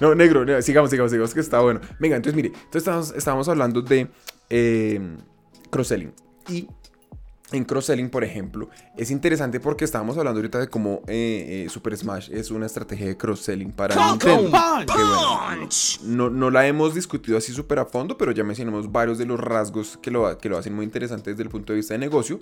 [0.00, 1.80] No, negro, no, sigamos, sigamos, sigamos, que está bueno.
[1.98, 4.08] Venga, entonces mire, entonces estábamos, estábamos hablando de
[4.50, 5.00] eh,
[5.70, 6.12] cross-selling.
[6.48, 6.68] Y
[7.52, 11.96] en cross-selling, por ejemplo, es interesante porque estábamos hablando ahorita de cómo eh, eh, Super
[11.96, 14.50] Smash es una estrategia de cross-selling para Nintendo.
[14.86, 15.68] Que bueno,
[16.04, 19.40] no, no la hemos discutido así súper a fondo, pero ya mencionamos varios de los
[19.40, 22.40] rasgos que lo, que lo hacen muy interesante desde el punto de vista de negocio.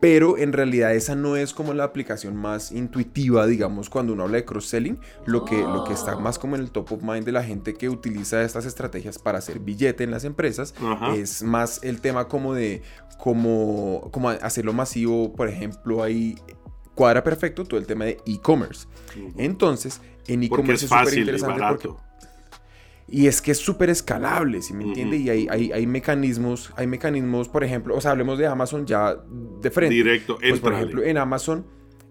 [0.00, 4.36] Pero en realidad esa no es como la aplicación más intuitiva, digamos, cuando uno habla
[4.36, 4.98] de cross-selling.
[5.24, 7.74] Lo que, lo que está más como en el top of mind de la gente
[7.74, 11.14] que utiliza estas estrategias para hacer billete en las empresas Ajá.
[11.14, 12.82] es más el tema como de
[13.18, 16.36] como, como hacerlo masivo, por ejemplo, ahí
[16.94, 18.86] cuadra perfecto todo el tema de e-commerce.
[19.36, 22.05] Entonces, en e-commerce es súper interesante porque.
[23.08, 25.16] Y es que es súper escalable, ¿sí me entiende?
[25.16, 29.16] Y hay, hay, hay mecanismos, hay mecanismos, por ejemplo, o sea, hablemos de Amazon ya
[29.60, 29.94] de frente.
[29.94, 31.66] Directo, Pues, por ejemplo, en Amazon,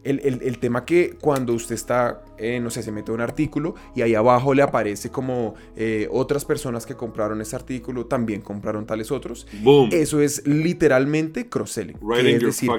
[0.06, 3.74] el, el- el tema que cuando usted está, eh, no sé, se mete un artículo
[3.96, 8.86] y ahí abajo le aparece como eh, otras personas que compraron ese artículo también compraron
[8.86, 9.48] tales otros.
[9.64, 9.90] Boom.
[9.92, 11.98] Eso es literalmente cross-selling.
[12.02, 12.70] Right es decir,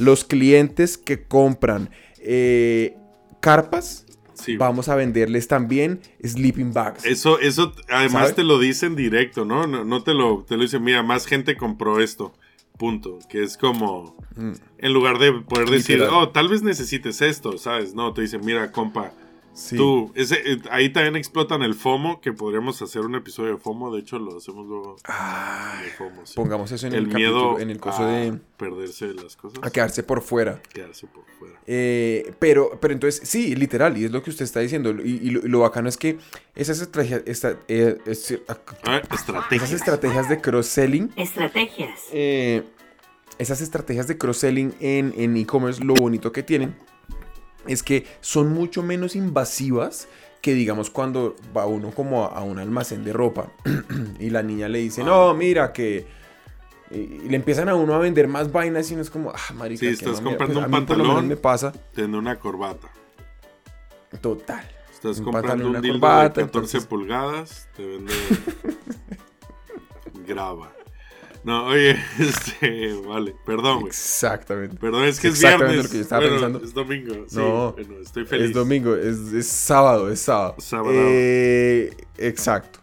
[0.00, 2.96] los clientes que compran eh,
[3.40, 4.56] carpas, Sí.
[4.56, 7.04] vamos a venderles también sleeping bags.
[7.04, 9.66] Eso, eso, además te lo dicen directo, ¿no?
[9.66, 12.34] No, no te lo, te lo dicen, mira, más gente compró esto.
[12.76, 13.18] Punto.
[13.28, 14.52] Que es como, Mm.
[14.78, 17.94] en lugar de poder decir, oh, tal vez necesites esto, ¿sabes?
[17.94, 19.12] No, te dicen, mira, compa,
[19.54, 19.76] Sí.
[19.76, 23.94] tú, ese, eh, ahí también explotan el FOMO, que podríamos hacer un episodio de FOMO,
[23.94, 26.26] de hecho lo hacemos luego Ay, de FOMO.
[26.26, 26.34] sí.
[26.34, 29.70] pongamos eso en el, el miedo capítulo, en el coso de perderse las cosas, a
[29.70, 30.60] quedarse por fuera.
[30.72, 31.54] quedarse por fuera.
[31.68, 34.90] Eh, pero, pero entonces, sí, literal, y es lo que usted está diciendo.
[35.04, 36.18] Y, y lo, y lo bacano es que
[36.56, 38.32] esas estrategias, esta- eh, es-
[38.84, 39.56] A ver, estrategia.
[39.56, 42.00] esas estrategias de cross-selling, Estrategias.
[42.12, 42.64] eh,
[43.38, 46.74] esas estrategias de cross-selling en en e-commerce, lo bonito que tienen
[47.66, 50.06] es que son mucho menos invasivas
[50.42, 53.50] que digamos cuando va uno como a, un almacén de ropa
[54.20, 56.06] y la niña le dice, no, mira que...
[56.90, 59.80] Y le empiezan a uno a vender más vainas y uno es como, ah, marica,
[59.80, 60.46] Sí, qué estás mamera".
[60.46, 61.28] comprando Pues un a mí pantalón.
[61.28, 62.88] me pasa, Tener una corbata.
[64.20, 64.68] total.
[64.92, 68.12] Estás Un comprando un dildo corbata, de 14 entonces- pulgadas, te vende
[70.26, 70.72] graba.
[71.44, 73.88] No, oye, este, vale, perdón, güey.
[73.88, 74.76] Exactamente.
[74.78, 75.84] Perdón, es que es Exactamente viernes.
[75.84, 76.64] lo que yo estaba Bueno, pensando.
[76.64, 77.14] Es domingo.
[77.28, 78.46] Sí, No, bueno, estoy feliz.
[78.46, 80.54] Es domingo, es, es sábado, es sábado.
[80.58, 80.94] Sábado.
[80.96, 82.80] Eh, exacto.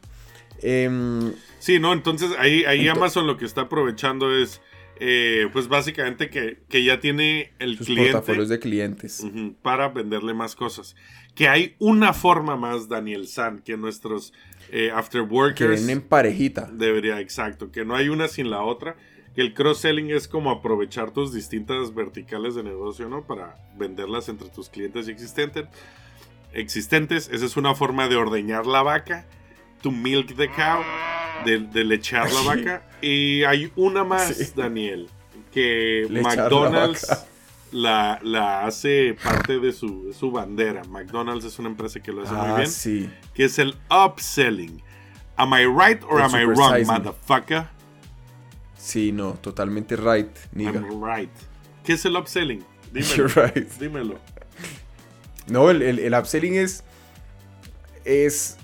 [0.62, 4.62] Em, Sí, no, entonces ahí, ahí Amazon lo que está aprovechando es,
[5.00, 9.24] eh, pues básicamente que, que ya tiene el sus cliente portafolios de clientes.
[9.62, 10.96] para venderle más cosas.
[11.36, 14.34] Que hay una forma más, Daniel San, que nuestros
[14.70, 16.70] eh, Que afterworkers ven en parejita.
[16.72, 18.96] debería, exacto, que no hay una sin la otra.
[19.36, 23.26] Que el cross-selling es como aprovechar tus distintas verticales de negocio, ¿no?
[23.26, 25.66] Para venderlas entre tus clientes existentes.
[26.54, 27.30] existentes.
[27.32, 29.26] Esa es una forma de ordeñar la vaca.
[29.84, 30.82] To milk the cow.
[31.46, 32.90] De, de lechar la vaca.
[33.02, 34.52] Y hay una más, Sí.
[34.56, 35.08] Daniel.
[35.54, 37.08] Que Lechar McDonald's.
[37.72, 40.84] La, la hace parte de su, de su bandera.
[40.86, 42.70] McDonald's es una empresa que lo hace muy Ah, bien.
[42.70, 43.10] sí.
[43.34, 44.82] Que es el upselling.
[45.38, 46.86] Am I right or El am I wrong, me.
[46.86, 47.68] motherfucker?
[48.78, 50.82] Sí, no, totalmente right, nigga.
[50.82, 51.32] I'm right.
[51.84, 52.64] ¿Qué es el upselling?
[52.92, 53.16] Dímelo.
[53.16, 53.70] You're right.
[53.80, 54.20] Dímelo.
[55.48, 56.84] No, el, el, el upselling es.
[58.04, 58.58] Es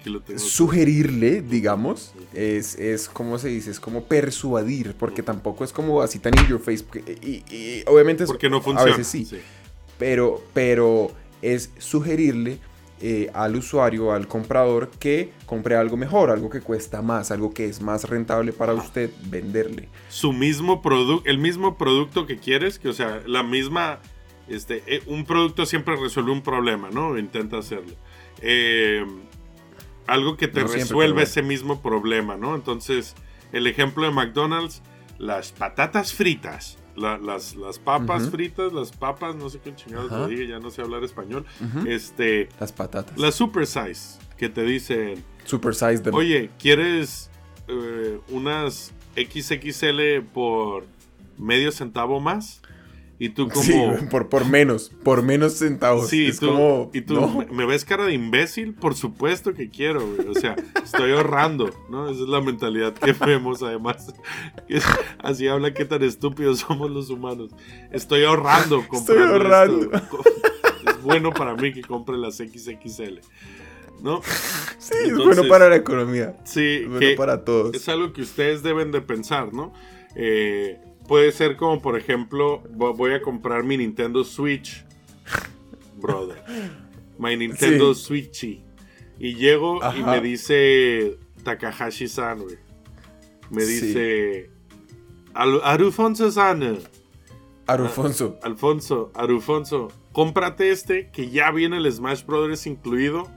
[0.00, 0.38] Aquí lo tengo.
[0.40, 2.12] sugerirle, digamos.
[2.34, 4.94] Es, es como se dice, es como persuadir.
[4.98, 6.84] Porque tampoco es como así tan in your face.
[7.22, 8.92] y obviamente es- Porque no funciona.
[8.92, 9.26] A veces sí.
[9.98, 12.58] pero, pero es sugerirle
[13.02, 17.64] eh, al usuario, al comprador, que compre algo mejor, algo que cuesta más, algo que
[17.66, 19.88] es más rentable para usted venderle.
[20.10, 24.00] Su mismo producto, el mismo producto que quieres, que o sea, la misma,
[24.48, 27.16] este, eh, un producto siempre resuelve un problema, ¿no?
[27.18, 27.94] Intenta hacerlo.
[28.42, 29.02] Eh,
[30.10, 30.66] algo que te No
[31.12, 31.20] bueno.
[31.20, 32.54] ese mismo problema, ¿no?
[32.54, 33.14] Entonces,
[33.52, 34.82] el ejemplo de McDonald's,
[35.18, 40.26] las patatas fritas, la- las, las papas fritas, las papas, no sé qué chingados lo
[40.26, 41.44] dije, ya no sé hablar español.
[41.86, 43.16] Este, Las patatas.
[43.18, 46.14] las super size, que te dicen, Super size them.
[46.14, 47.30] Oye, ¿quieres
[47.68, 50.84] eh, unas XXL por
[51.38, 52.60] medio centavo más?
[53.20, 53.62] Y tú como...
[53.62, 53.78] Sí,
[54.10, 56.08] por, por menos, por menos centavos.
[56.08, 57.28] Sí, es tú, como, y tú, no.
[57.38, 58.72] ¿me- ¿me ves cara de imbécil?
[58.74, 60.26] Por supuesto que quiero, güey.
[60.28, 62.08] O sea, estoy ahorrando, ¿no?
[62.08, 64.12] Esa es la mentalidad que vemos, además.
[65.18, 67.50] Así habla qué tan estúpidos somos los humanos.
[67.92, 69.92] Estoy ahorrando comprando ahorrando.
[69.96, 70.20] esto.
[70.86, 73.18] Es bueno para mí que compre las XXL,
[74.02, 74.20] ¿no?
[74.80, 76.36] Sí, es bueno para la economía.
[76.44, 77.74] Sí, Es bueno que para todos.
[77.74, 79.74] es algo que ustedes deben de pensar, ¿no?
[80.16, 84.84] Eh, puede ser como, por ejemplo, vo- voy a comprar mi Nintendo Switch,
[85.96, 86.42] brother.
[87.18, 88.64] My Nintendo Switchy.
[89.18, 92.56] Y llego y me dice Takahashi-san, güey.
[93.50, 93.86] Me Sí.
[93.86, 94.50] dice...
[95.34, 96.78] "Al- Arufonso-san.
[97.66, 98.38] Arufonso.
[98.42, 103.28] Alfonso, Arufonso, cómprate este que ya viene el Smash Brothers incluido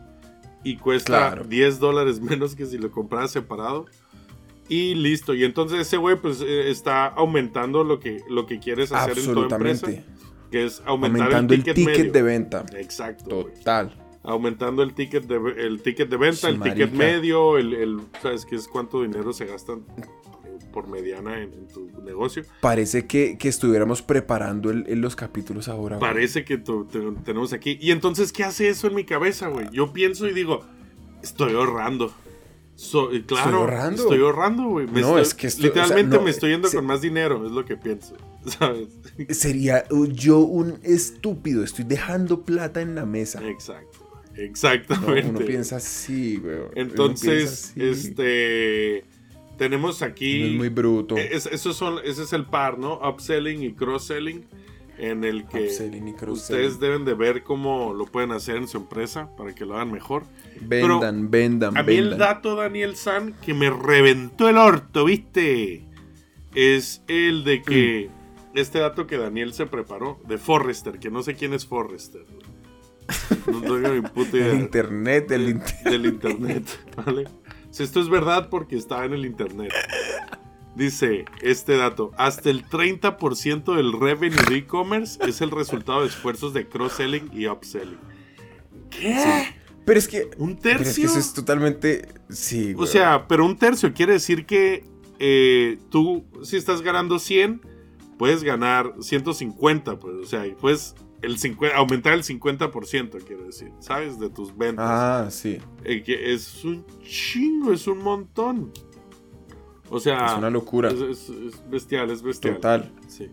[0.63, 1.43] y cuesta Claro.
[1.45, 3.85] 10 dólares menos que si lo compraras separado.
[4.69, 5.33] Y listo.
[5.33, 9.33] Y entonces ese güey pues eh, está aumentando lo que, lo que quieres hacer en
[9.33, 9.87] tu empresa.
[10.49, 12.11] Que es aumentar Aumentando el el ticket, medio.
[12.11, 12.65] de venta.
[12.77, 13.45] Exacto.
[13.45, 13.93] Total.
[14.23, 18.45] Aumentando el ticket de, el ticket de venta, Sí, el ticket medio, el, el- ¿sabes
[18.45, 19.83] qué es cuánto dinero se gastan
[20.73, 22.43] por mediana en, en tu negocio?
[22.59, 25.97] Parece que, que estuviéramos preparando el- el- los capítulos ahora.
[25.99, 26.11] güey.
[26.11, 27.77] Parece que tu- te- tenemos aquí.
[27.79, 29.67] Y entonces, ¿qué hace eso en mi cabeza, güey?
[29.71, 30.65] Yo pienso y digo,
[31.21, 32.13] estoy ahorrando.
[32.75, 34.01] So- y claro, Estoy ahorrando.
[34.03, 34.87] Estoy ahorrando, güey.
[34.87, 37.01] No, estoy- es que esto- literalmente o sea, no, me estoy yendo se- con más
[37.01, 38.17] dinero, es lo que pienso.
[38.45, 38.87] ¿Sabes?
[39.29, 41.63] Sería uh, yo un estúpido.
[41.63, 43.41] Estoy dejando plata en la mesa.
[43.47, 43.99] Exacto.
[44.35, 45.29] No, Exactamente.
[45.29, 46.57] uno piensa así, güey.
[46.73, 47.83] Entonces, así.
[47.83, 49.05] este.
[49.63, 50.43] Tenemos aquí.
[50.43, 51.17] Es muy bruto.
[51.17, 52.99] es- esos son, ese es el par, ¿no?
[53.07, 54.45] Upselling y cross-selling.
[54.97, 56.65] En el que Upselling y cross-selling.
[56.65, 59.91] ustedes deben de ver cómo lo pueden hacer en su empresa para que lo hagan
[59.91, 60.23] mejor.
[60.61, 65.83] vendan, vendan, A mí el dato, Daniel San, que me reventó el orto, ¿viste?
[66.53, 68.09] Es el de que.
[68.09, 68.23] Mm.
[68.55, 72.21] Este dato que Daniel se preparó, de Forrester, que no sé quién es Forrester.
[73.51, 74.51] No tengo ni puta idea.
[74.51, 75.83] El internet, el internet.
[75.85, 76.63] Del internet,
[77.03, 77.27] ¿vale?
[77.73, 79.73] Si esto es verdad porque está en el internet.
[80.75, 86.53] Dice este dato, hasta el 30% del revenue de e-commerce es el resultado de esfuerzos
[86.53, 87.97] de cross-selling y upselling.
[88.91, 89.55] ¿Qué?
[89.85, 90.29] Pero es que.
[90.37, 91.05] ¿Un pero es que tercio?
[91.05, 92.07] eso es totalmente.
[92.29, 94.85] Sí, O sea, pero un tercio quiere decir que
[95.17, 97.59] eh, tú, si estás ganando 100,
[98.19, 103.71] puedes ganar 150, pues, o sea, y puedes el 50, aumentar el 50%, quiero decir,
[103.79, 104.19] ¿sabes?
[104.19, 104.85] De tus ventas.
[104.87, 105.57] Ah, sí.
[105.83, 108.71] Eh, que es un chingo, es un montón.
[109.89, 110.89] O sea, Es una locura.
[110.91, 112.55] Es, es- es bestial, es bestial.
[112.55, 112.91] Total.
[113.07, 113.27] Sí.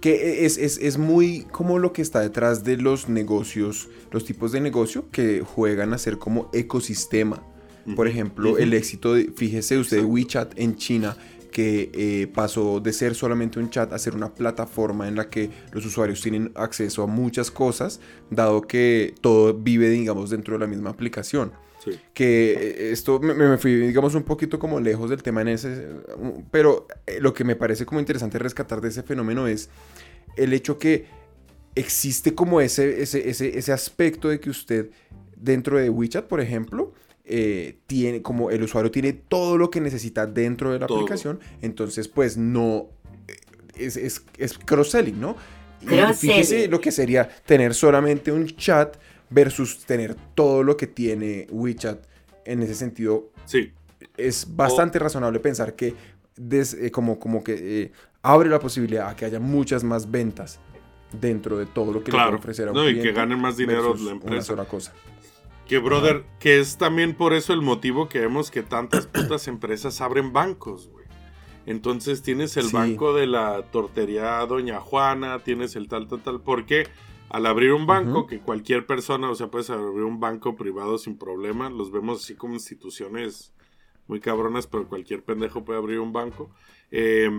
[0.00, 4.50] Que es, es, es muy como lo que está detrás de los negocios, los tipos
[4.52, 7.42] de negocio que juegan a ser como ecosistema.
[7.96, 10.12] Por ejemplo, el éxito, de, fíjese usted, Exacto.
[10.14, 11.16] WeChat en China,
[11.52, 15.50] que eh, pasó de ser solamente un chat a ser una plataforma en la que
[15.70, 20.66] los usuarios tienen acceso a muchas cosas, dado que todo vive, digamos, dentro de la
[20.66, 21.52] misma aplicación
[21.84, 21.98] Sí.
[22.14, 25.88] que eh, esto me, me fui, digamos, un poquito como lejos del tema en ese,
[26.52, 29.68] pero eh, lo que me parece como interesante rescatar de ese fenómeno es
[30.36, 31.06] el hecho que
[31.74, 34.90] existe como ese, ese, ese, ese aspecto de que usted
[35.36, 36.92] dentro de WeChat, por ejemplo,
[37.24, 40.98] eh, tiene como el usuario tiene todo lo que necesita dentro de la Todo.
[40.98, 42.88] aplicación, entonces pues no
[43.28, 43.36] eh,
[43.76, 45.36] es, es, es cross-selling, ¿no?
[45.80, 46.14] Y Cross-selling.
[46.16, 48.96] fíjese lo que sería tener solamente un chat
[49.30, 52.04] versus tener todo lo que tiene WeChat.
[52.44, 53.72] En ese sentido, Sí.
[54.16, 55.94] es bastante razonable pensar que
[56.36, 60.58] des- eh, como, como que eh, abre la posibilidad a que haya muchas más ventas
[61.20, 62.30] dentro de todo lo que le Claro.
[62.30, 64.42] puede ofrecer a un No, y que ganen más dinero la Una empresa.
[64.42, 64.92] sola cosa.
[65.72, 70.02] Que, brother, que es también por eso el motivo que vemos que tantas putas empresas
[70.02, 71.06] abren bancos, güey.
[71.64, 72.72] Entonces tienes el Sí.
[72.74, 76.42] banco de la tortería Doña Juana, tienes el tal, tal, tal.
[76.42, 76.88] Porque
[77.30, 81.16] al abrir un banco, que cualquier persona, o sea, puedes abrir un banco privado sin
[81.16, 83.54] problema, los vemos así como instituciones
[84.08, 86.50] muy cabronas, pero cualquier pendejo puede abrir un banco.
[86.90, 87.30] Eh,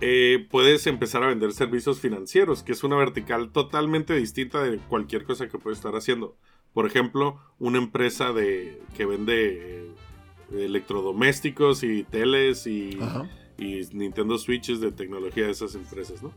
[0.00, 5.22] eh, puedes empezar a vender servicios financieros, que es una vertical totalmente distinta de cualquier
[5.22, 6.36] cosa que puedes estar haciendo.
[6.74, 9.94] Por ejemplo, una empresa de que vende eh,
[10.52, 12.98] electrodomésticos y teles y,
[13.92, 16.32] Nintendo Switches de tecnología de esas empresas, ¿no?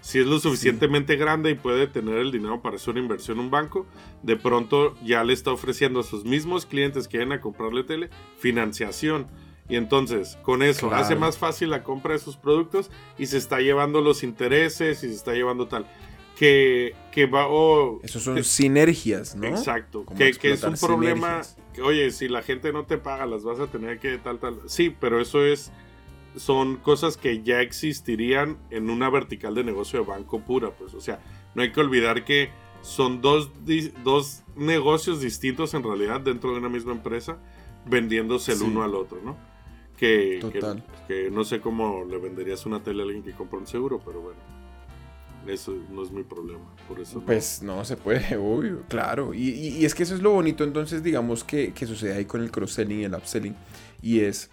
[0.00, 3.44] Si es lo suficientemente grande y puede tener el dinero para hacer una inversión en
[3.44, 3.86] un banco,
[4.24, 8.10] de pronto ya le está ofreciendo a sus mismos clientes que vienen a comprarle tele
[8.38, 9.28] financiación.
[9.68, 11.04] Y entonces, con eso, Claro.
[11.04, 15.08] hace más fácil la compra de sus productos y se está llevando los intereses y
[15.08, 15.86] se está llevando tal.
[16.42, 17.46] Que, que va.
[17.48, 19.46] oh, Esos son que- sinergias, ¿no?
[19.46, 20.04] Exacto.
[20.04, 21.42] Como Que, que es un problema.
[21.72, 24.58] que, oye, si la gente no te paga, las vas a tener que tal, tal.
[24.66, 25.70] Sí, pero eso es
[26.34, 31.00] son cosas que ya existirían en una vertical de negocio de banco pura, pues, o
[31.00, 31.20] sea,
[31.54, 32.50] no hay que olvidar que
[32.80, 33.50] son dos,
[34.02, 37.38] dos negocios distintos en realidad dentro de una misma empresa,
[37.86, 38.64] vendiéndose el Sí.
[38.64, 39.36] uno al otro, ¿no?
[39.96, 40.84] Que, que- Total.
[41.06, 44.20] que no sé cómo le venderías una tele a alguien que compra un seguro, pero
[44.22, 44.40] bueno,
[45.46, 47.20] eso no es mi problema, por eso.
[47.20, 49.34] Pues no se puede, obvio, claro.
[49.34, 52.24] Y, y- y es que eso es lo bonito, entonces, digamos, que, que sucede ahí
[52.24, 53.56] con el cross-selling y el upselling.
[54.02, 54.50] Y es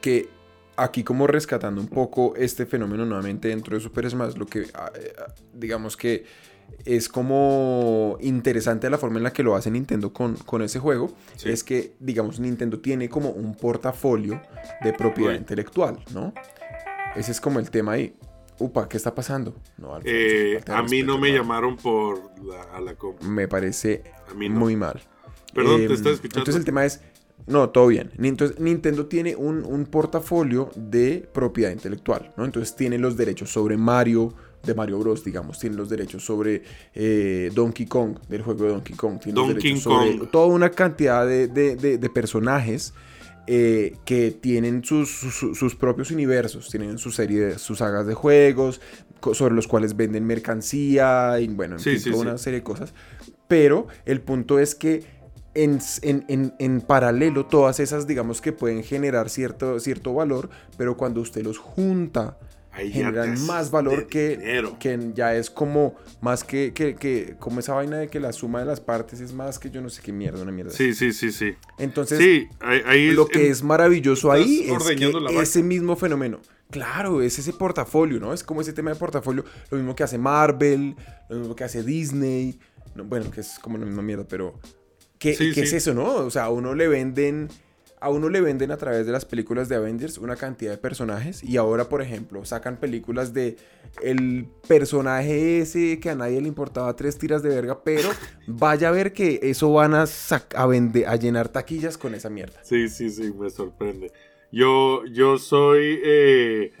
[0.00, 0.28] que
[0.76, 4.90] aquí como rescatando un poco este fenómeno nuevamente dentro de Super Smash, lo que ah,
[4.94, 6.24] eh, ah, digamos que
[6.84, 11.12] es como interesante la forma en la que lo hace Nintendo con, con ese juego,
[11.36, 11.48] Sí.
[11.48, 14.40] es que, digamos, Nintendo tiene como un portafolio
[14.82, 16.34] de propiedad intelectual, ¿no?
[17.14, 18.14] Ese es como el tema ahí.
[18.58, 19.54] Upa, ¿qué está pasando?
[19.78, 23.26] No, Alfonso, Eh, a mí no me llamaron por la, a la compra.
[23.28, 24.58] Me parece A mí no.
[24.60, 25.00] muy mal.
[25.54, 26.38] Perdón, Em, te estaba escuchando.
[26.40, 27.00] Entonces el tema es,
[27.46, 28.10] no, todo bien.
[28.18, 32.44] Entonces Nintendo tiene un, un portafolio de propiedad intelectual, ¿no?
[32.44, 36.62] Entonces tiene los derechos sobre Mario, de Mario Bros, digamos, tiene los derechos sobre
[36.94, 40.28] eh, Donkey Kong, del juego de Donkey Kong, tiene los Donkey derechos sobre Kong.
[40.32, 42.92] toda una cantidad de, de- de- de personajes
[43.46, 48.80] eh, que tienen sus, sus- sus propios universos, tienen su serie, sus sagas de juegos,
[49.32, 52.28] sobre los cuales venden mercancía y bueno, en Sí, fin, sí, toda sí.
[52.28, 52.92] una serie de cosas.
[53.48, 55.04] Pero el punto es que
[55.54, 60.96] en, en- en- en paralelo todas esas digamos que pueden generar cierto, cierto valor, pero
[60.96, 62.36] cuando usted los junta
[62.76, 64.76] Ahí generan más valor que, dinero.
[64.78, 68.60] que ya es como más que, que, que- como esa vaina de que la suma
[68.60, 70.70] de las partes es más que yo no sé qué mierda, una mierda.
[70.72, 71.54] Sí, sí, sí, sí.
[71.78, 76.40] Entonces, sí, ahí, ahí lo que es maravilloso ahí es que ese mismo fenómeno.
[76.70, 78.32] Claro, es ese portafolio, ¿no?
[78.34, 80.96] Es como ese tema de portafolio, lo mismo que hace Marvel,
[81.30, 82.58] lo mismo que hace Disney,
[82.94, 84.58] no, bueno, que es como la misma mierda, pero
[85.18, 86.16] ¿qué, Sí, qué es eso, no?
[86.16, 87.48] O sea, a uno le venden,
[88.00, 91.42] a uno le venden a través de las películas de Avengers una cantidad de personajes
[91.42, 93.56] y ahora, por ejemplo, sacan películas de
[94.02, 98.10] el personaje ese que a nadie le importaba tres tiras de verga, pero
[98.46, 100.04] vaya a ver que eso van a,
[100.54, 102.58] a, vender, a llenar taquillas con esa mierda.
[102.62, 104.12] Sí, sí, sí, me sorprende.
[104.52, 106.00] Yo, yo soy.
[106.04, 106.72] eh,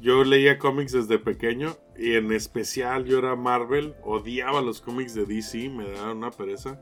[0.00, 3.94] yo leía cómics desde pequeño y en especial yo era Marvel.
[4.02, 6.80] Odiaba los cómics de DC, me daban una pereza.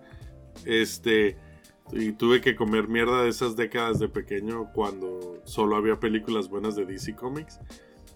[0.65, 1.37] Este.
[1.93, 6.77] Y tuve que comer mierda de esas décadas de pequeño cuando solo había películas buenas
[6.77, 7.61] de DC Comics.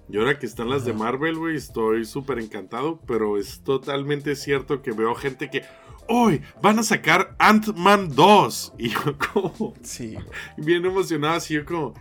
[0.08, 0.92] Y ahora que están las de.
[0.92, 3.00] Marvel, güey, estoy súper encantado.
[3.06, 5.62] Pero es totalmente cierto que veo gente que.
[6.08, 6.42] ¡Hoy!
[6.60, 8.74] Van a sacar Ant-Man 2.
[8.78, 9.00] Y yo,
[9.32, 10.16] como Sí,
[10.56, 11.94] bien emocionado, así yo como,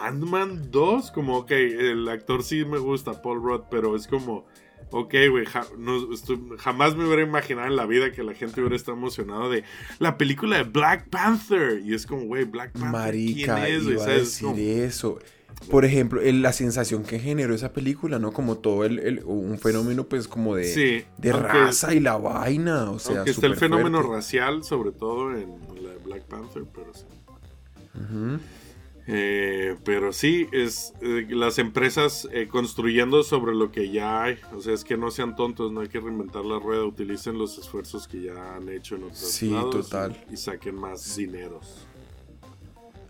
[0.00, 4.46] Ant-Man 2, como, ok, el actor sí me gusta, Paul Rudd, pero es como,
[4.92, 8.60] ok, güey, ja- no, estu- jamás me hubiera imaginado en la vida que la gente
[8.60, 9.64] hubiera estado emocionado de
[9.98, 11.80] la película de Black Panther.
[11.84, 14.00] Y es como, güey, Black Panther, Marica, ¿quién es?
[14.02, 15.18] a decir Como- eso.
[15.70, 18.32] Por ejemplo, el- la sensación que generó esa película, ¿no?
[18.32, 22.16] Como todo el, el- un fenómeno, pues, como de, sí, de aunque- raza y la
[22.16, 24.16] vaina, o sea, aunque está el fenómeno fuerte.
[24.16, 25.50] racial, sobre todo en
[25.82, 27.04] la de Black Panther, pero sí.
[27.94, 28.38] Ujú.
[29.08, 34.38] Eh, pero sí, es eh, las empresas eh, construyendo sobre lo que ya hay.
[34.54, 36.84] O sea, es que no sean tontos, no hay que reinventar la rueda.
[36.84, 40.16] Utilicen los esfuerzos que ya han hecho en otros Sí, lados total.
[40.30, 41.86] Y, y saquen más dineros.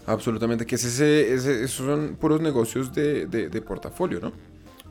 [0.06, 4.32] Absolutamente, que es ese, ese- esos son puros negocios de, de- de portafolio, ¿no?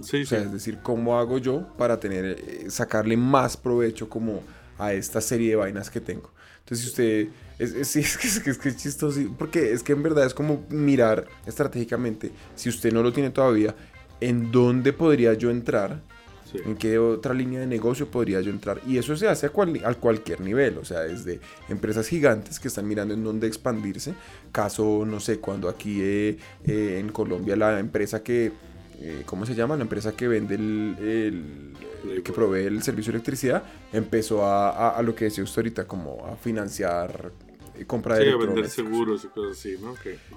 [0.02, 0.46] Sí, O sea, sí.
[0.46, 4.42] es decir, ¿cómo hago yo para tener, eh, sacarle más provecho como
[4.78, 6.32] a esta serie de vainas que tengo?
[6.72, 7.30] Entonces, si usted,
[7.60, 10.04] es, es, sí, es que es, que es que es chistoso, porque es que en
[10.04, 13.76] verdad es como mirar estratégicamente, si usted no lo tiene todavía,
[14.22, 16.02] ¿en dónde podría yo entrar?
[16.44, 16.60] sí.
[16.64, 18.82] ¿En qué otra línea de negocio podría yo entrar?
[18.86, 22.68] Y eso se hace a, cual- a cualquier nivel, o sea, desde empresas gigantes que
[22.68, 24.16] están mirando en dónde expandirse.
[24.52, 28.54] Caso, no sé, cuando aquí eh, eh, en Colombia la empresa que,
[29.02, 29.76] eh, ¿cómo se llama?
[29.76, 31.74] La empresa que vende el,
[32.24, 36.26] que provee el servicio de electricidad, empezó a, a- lo que decía usted ahorita, como
[36.26, 37.32] a financiar
[37.86, 39.76] compra de Sí, vender seguros y cosas así,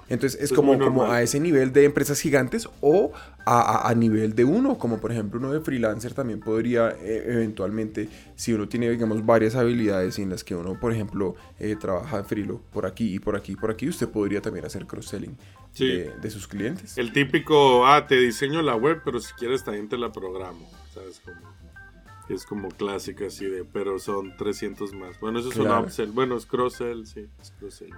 [0.09, 3.11] Entonces es Es como, como a ese nivel de empresas gigantes o
[3.45, 7.23] a, a- a nivel de uno, como por ejemplo uno de freelancer también podría eh,
[7.27, 12.17] eventualmente, si uno tiene digamos varias habilidades en las que uno por ejemplo eh, trabaja
[12.17, 15.37] de freelo por aquí y por aquí y por aquí, usted podría también hacer cross-selling
[15.73, 15.87] Sí.
[15.87, 16.97] de, de sus clientes.
[16.97, 20.71] El típico, ah, te diseño la web, pero si quieres también te la programo.
[20.93, 21.19] ¿Sabes?
[21.19, 21.35] Como,
[22.29, 25.19] es como clásico así de, pero son 300 más.
[25.19, 25.79] Bueno, eso es Claro.
[25.79, 26.11] un upsell.
[26.11, 27.93] Bueno, es cross-sell, sí, es cross-sell.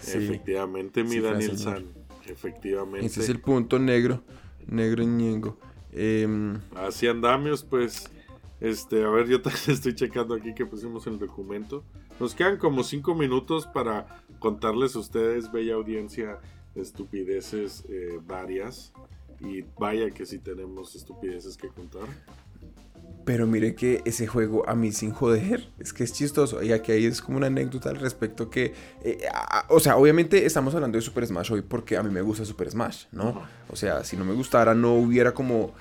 [0.00, 0.18] Sí.
[0.18, 1.86] Efectivamente, mi Sí, Daniel San.
[2.26, 3.06] Efectivamente.
[3.06, 4.22] Ese es el punto negro,
[4.66, 5.58] negro y ñengo.
[5.92, 8.10] Em, Así andamios, pues.
[8.60, 11.84] Este, a ver, yo también estoy checando aquí que pusimos el documento.
[12.18, 16.38] Nos quedan como cinco minutos para contarles a ustedes, bella audiencia,
[16.74, 18.92] estupideces eh, varias.
[19.40, 22.08] Y vaya que sí tenemos estupideces que contar.
[23.26, 26.62] Pero mire que ese juego a mí sin joder, es que es chistoso.
[26.62, 28.72] Y aquí hay es como una anécdota al respecto que,
[29.02, 32.22] eh, a- o sea, obviamente estamos hablando de Super Smash hoy porque a mí me
[32.22, 33.42] gusta Super Smash, ¿no?
[33.68, 35.74] O sea, si no me gustara no hubiera como...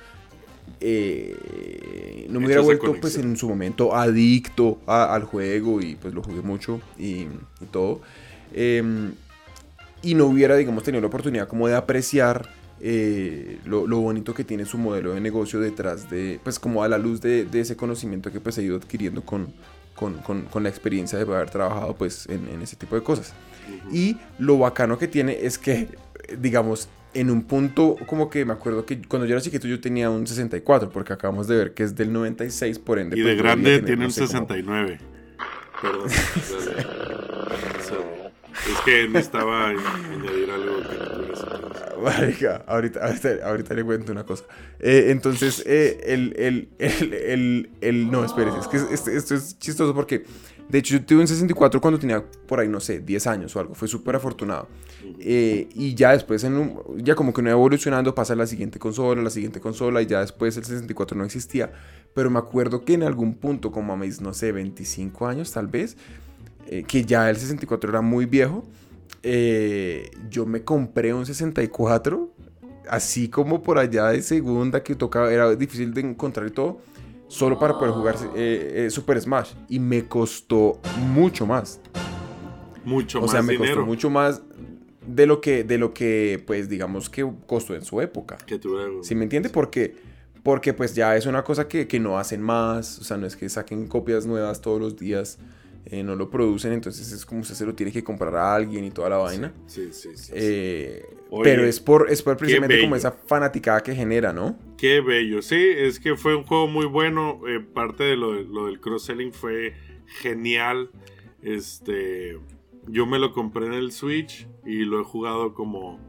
[0.81, 6.13] eh, no me hubiera vuelto pues en su momento adicto a- al juego y pues
[6.13, 7.27] lo jugué mucho y,
[7.61, 8.01] y todo.
[8.53, 9.13] Em,
[10.01, 12.49] y no hubiera, digamos, tenido la oportunidad como de apreciar
[12.81, 16.87] eh, lo, lo bonito que tiene su modelo de negocio detrás de, pues como a
[16.87, 19.47] la luz de, de ese conocimiento que pues he ido adquiriendo con,
[19.95, 23.33] con, con- con la experiencia de haber trabajado pues en, en ese tipo de cosas.
[23.91, 25.87] Y lo bacano que tiene es que,
[26.37, 30.09] digamos, en un punto, como que me acuerdo que cuando yo era chiquito yo tenía
[30.09, 33.17] un 64, porque acabamos de ver que es del 96, por ende.
[33.17, 34.99] Y pues, de grande tener, tiene no un sé, como- 69.
[35.81, 36.07] Perdón.
[36.09, 37.83] dale.
[37.83, 38.73] Sorry.
[38.73, 41.54] Es que necesitaba añadir algo que no tuviera sentido.
[42.01, 44.43] Marica, ahorita, ahorita, ahorita le cuento una cosa.
[44.79, 49.57] Eh, entonces, eh, el, el, el, el, No, espérese, es que es- es- esto es
[49.59, 50.23] chistoso porque,
[50.69, 53.59] de hecho, yo tuve un 64 cuando tenía por ahí, no sé, 10 años o
[53.59, 53.75] algo.
[53.75, 54.67] Fue súper afortunado.
[55.19, 58.79] Eh, y ya después, en un- ya como que no evolucionando, pasa a la siguiente
[58.79, 61.71] consola, la siguiente consola, y ya después el 64 no existía.
[62.13, 65.67] Pero me acuerdo que en algún punto, como a mis, no sé, 25 años tal
[65.67, 65.97] vez,
[66.67, 68.65] eh, que ya el 64 era muy viejo,
[69.27, 72.31] eh, yo me compré un 64,
[72.87, 76.77] así como por allá de segunda que tocaba, era difícil de encontrar y todo,
[77.27, 79.53] solo para poder jugar eh, eh, Super Smash.
[79.67, 80.79] Y me costó
[81.11, 81.81] mucho más.
[82.83, 84.43] Mucho O más sea, me dinero costó mucho más
[85.07, 88.37] de lo que, de lo que, pues, digamos que costó en su época.
[88.45, 88.91] que tuviera.
[89.01, 89.49] ¿Sí me entiende?
[89.49, 89.95] Porque,
[90.43, 93.35] porque pues ya es una cosa que, que no hacen más, o sea, no es
[93.35, 95.39] que saquen copias nuevas todos los días,
[95.85, 98.83] eh, no lo producen, entonces es como usted se lo tiene que comprar a alguien
[98.85, 99.53] y toda la vaina.
[99.67, 100.17] Sí, sí, sí.
[100.17, 100.31] sí.
[100.35, 104.57] Eh, Oye, pero es por, es por precisamente como esa fanaticada que genera, ¿no?
[104.77, 105.41] Qué bello.
[105.41, 107.41] Sí, es que fue un juego muy bueno.
[107.47, 109.73] eh, parte de lo, lo del cross-selling fue
[110.21, 110.89] genial.
[111.41, 112.39] Este.
[112.87, 115.99] Yo me lo compré en el Switch y lo he jugado como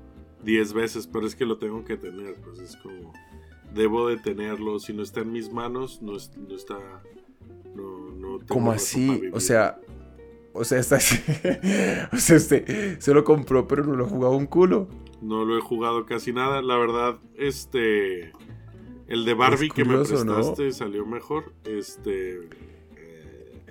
[0.45, 2.35] 10 veces, pero es que lo tengo que tener.
[2.43, 3.12] Pues es como.
[3.74, 4.79] Debo de tenerlo.
[4.79, 6.79] Si no está en mis manos, no, es- no está.
[8.39, 9.78] No tengo Como razón así, o sea,
[10.53, 10.97] o sea, está
[12.12, 14.89] o sea, usted se lo compró, pero no lo jugaba un culo.
[15.20, 16.62] No lo he jugado casi nada.
[16.62, 18.32] La verdad, este.
[19.07, 21.53] El de Barbie que me prestaste salió mejor.
[21.64, 22.49] Este.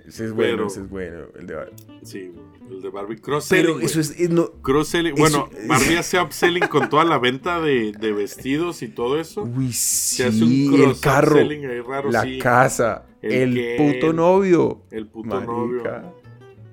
[0.05, 1.26] Ese es bueno, ese es bueno.
[1.36, 1.55] El de...
[2.03, 2.32] Sí,
[2.70, 3.18] el de Barbie.
[3.18, 3.76] Cross-selling.
[3.76, 5.13] Pero eso es, eh, no, Cross-selling.
[5.13, 9.43] eso- Bueno, Barbie hace upselling con toda la venta de, de vestidos y todo eso.
[9.43, 12.39] uy, Se hace sí, un el carro, ahí raro, la sí.
[12.39, 14.82] casa, El puto novio.
[14.91, 15.51] El puto Marica.
[15.51, 15.84] novio.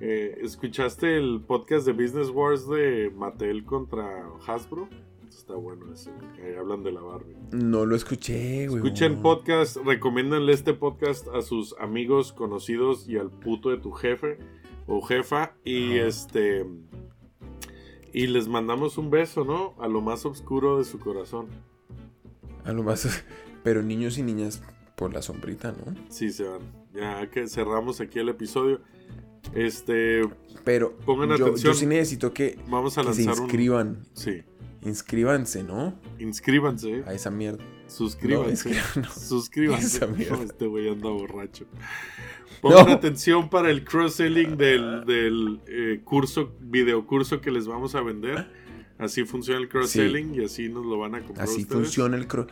[0.01, 4.89] Eh, ¿Escuchaste el podcast de Business Wars de Mattel contra Hasbro?
[5.29, 6.11] Está bueno ese.
[6.45, 7.37] Ahí hablan de la Barbie.
[7.53, 8.79] No lo escuché, güey.
[8.83, 14.39] Escuchen podcast, recomiéndanle este podcast a sus amigos, conocidos y al puto de tu jefe
[14.95, 15.55] o jefa.
[15.65, 16.09] Y Ajá.
[16.09, 16.67] este.
[18.13, 19.75] Y les mandamos un beso, ¿no?
[19.83, 21.47] A lo más oscuro de su corazón.
[22.65, 23.25] A lo más.
[23.65, 24.63] Pero niños y niñas
[24.97, 25.95] por la sombrita, ¿no?
[26.11, 26.61] Sí, se van.
[26.93, 28.81] Ya que cerramos aquí el episodio.
[29.55, 30.23] Este.
[30.65, 31.73] Pero Pongan yo, atención.
[31.73, 33.45] yo sí necesito que, Vamos a que se lanzar un.
[33.45, 34.07] inscriban.
[34.13, 34.43] Sí.
[34.85, 35.95] Inscríbanse, ¿no?
[36.19, 37.05] Inscríbanse.
[37.07, 37.65] A esa mierda.
[37.87, 38.71] Suscríbanse.
[38.71, 39.11] No, no.
[39.11, 39.87] Suscríbanse.
[39.97, 40.37] Esa mierda.
[40.37, 41.67] No, este güey anda borracho.
[42.61, 48.47] Pongan atención para el cross-selling del, del eh, curso, videocurso que les vamos a vender.
[48.99, 51.83] Así funciona el cross-selling y así nos lo van a comprar Así ustedes.
[51.83, 52.47] funciona el cross.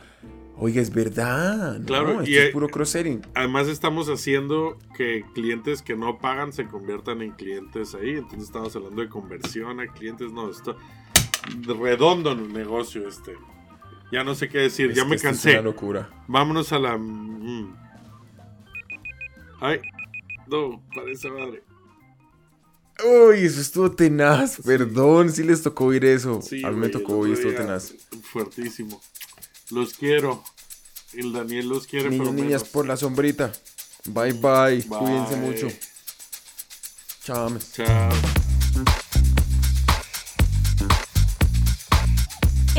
[0.57, 1.81] Oiga, es verdad.
[1.85, 3.21] Claro, y, es eh, puro cross-selling.
[3.33, 8.11] Además estamos haciendo que clientes que no pagan se conviertan en clientes ahí.
[8.11, 10.31] Entonces estamos hablando de conversión a clientes.
[10.33, 10.75] No, esto
[11.77, 13.35] redondo en el negocio este.
[14.11, 15.51] Ya no sé qué decir, Es ya me esto es cansé.
[15.53, 16.09] una locura.
[16.27, 16.97] Vámonos a la.
[16.97, 17.77] mm.
[19.61, 19.79] Ay,
[20.47, 21.63] no, parece madre.
[23.03, 24.59] Uy, eso estuvo tenaz.
[24.65, 26.41] Perdón si les tocó oír eso.
[26.41, 27.93] Sí, a mí me tocó oír día, tenaz.
[28.31, 29.01] Fuertísimo.
[29.71, 30.43] Los quiero.
[31.13, 32.69] El Daniel los quiere, Niños, pero niñas, menos.
[32.69, 33.51] por la sombrita.
[34.05, 34.81] Bye, bye.
[34.87, 34.99] Bye.
[34.99, 35.67] Cuídense mucho.
[37.23, 37.57] Chao.
[37.73, 39.20] Chao.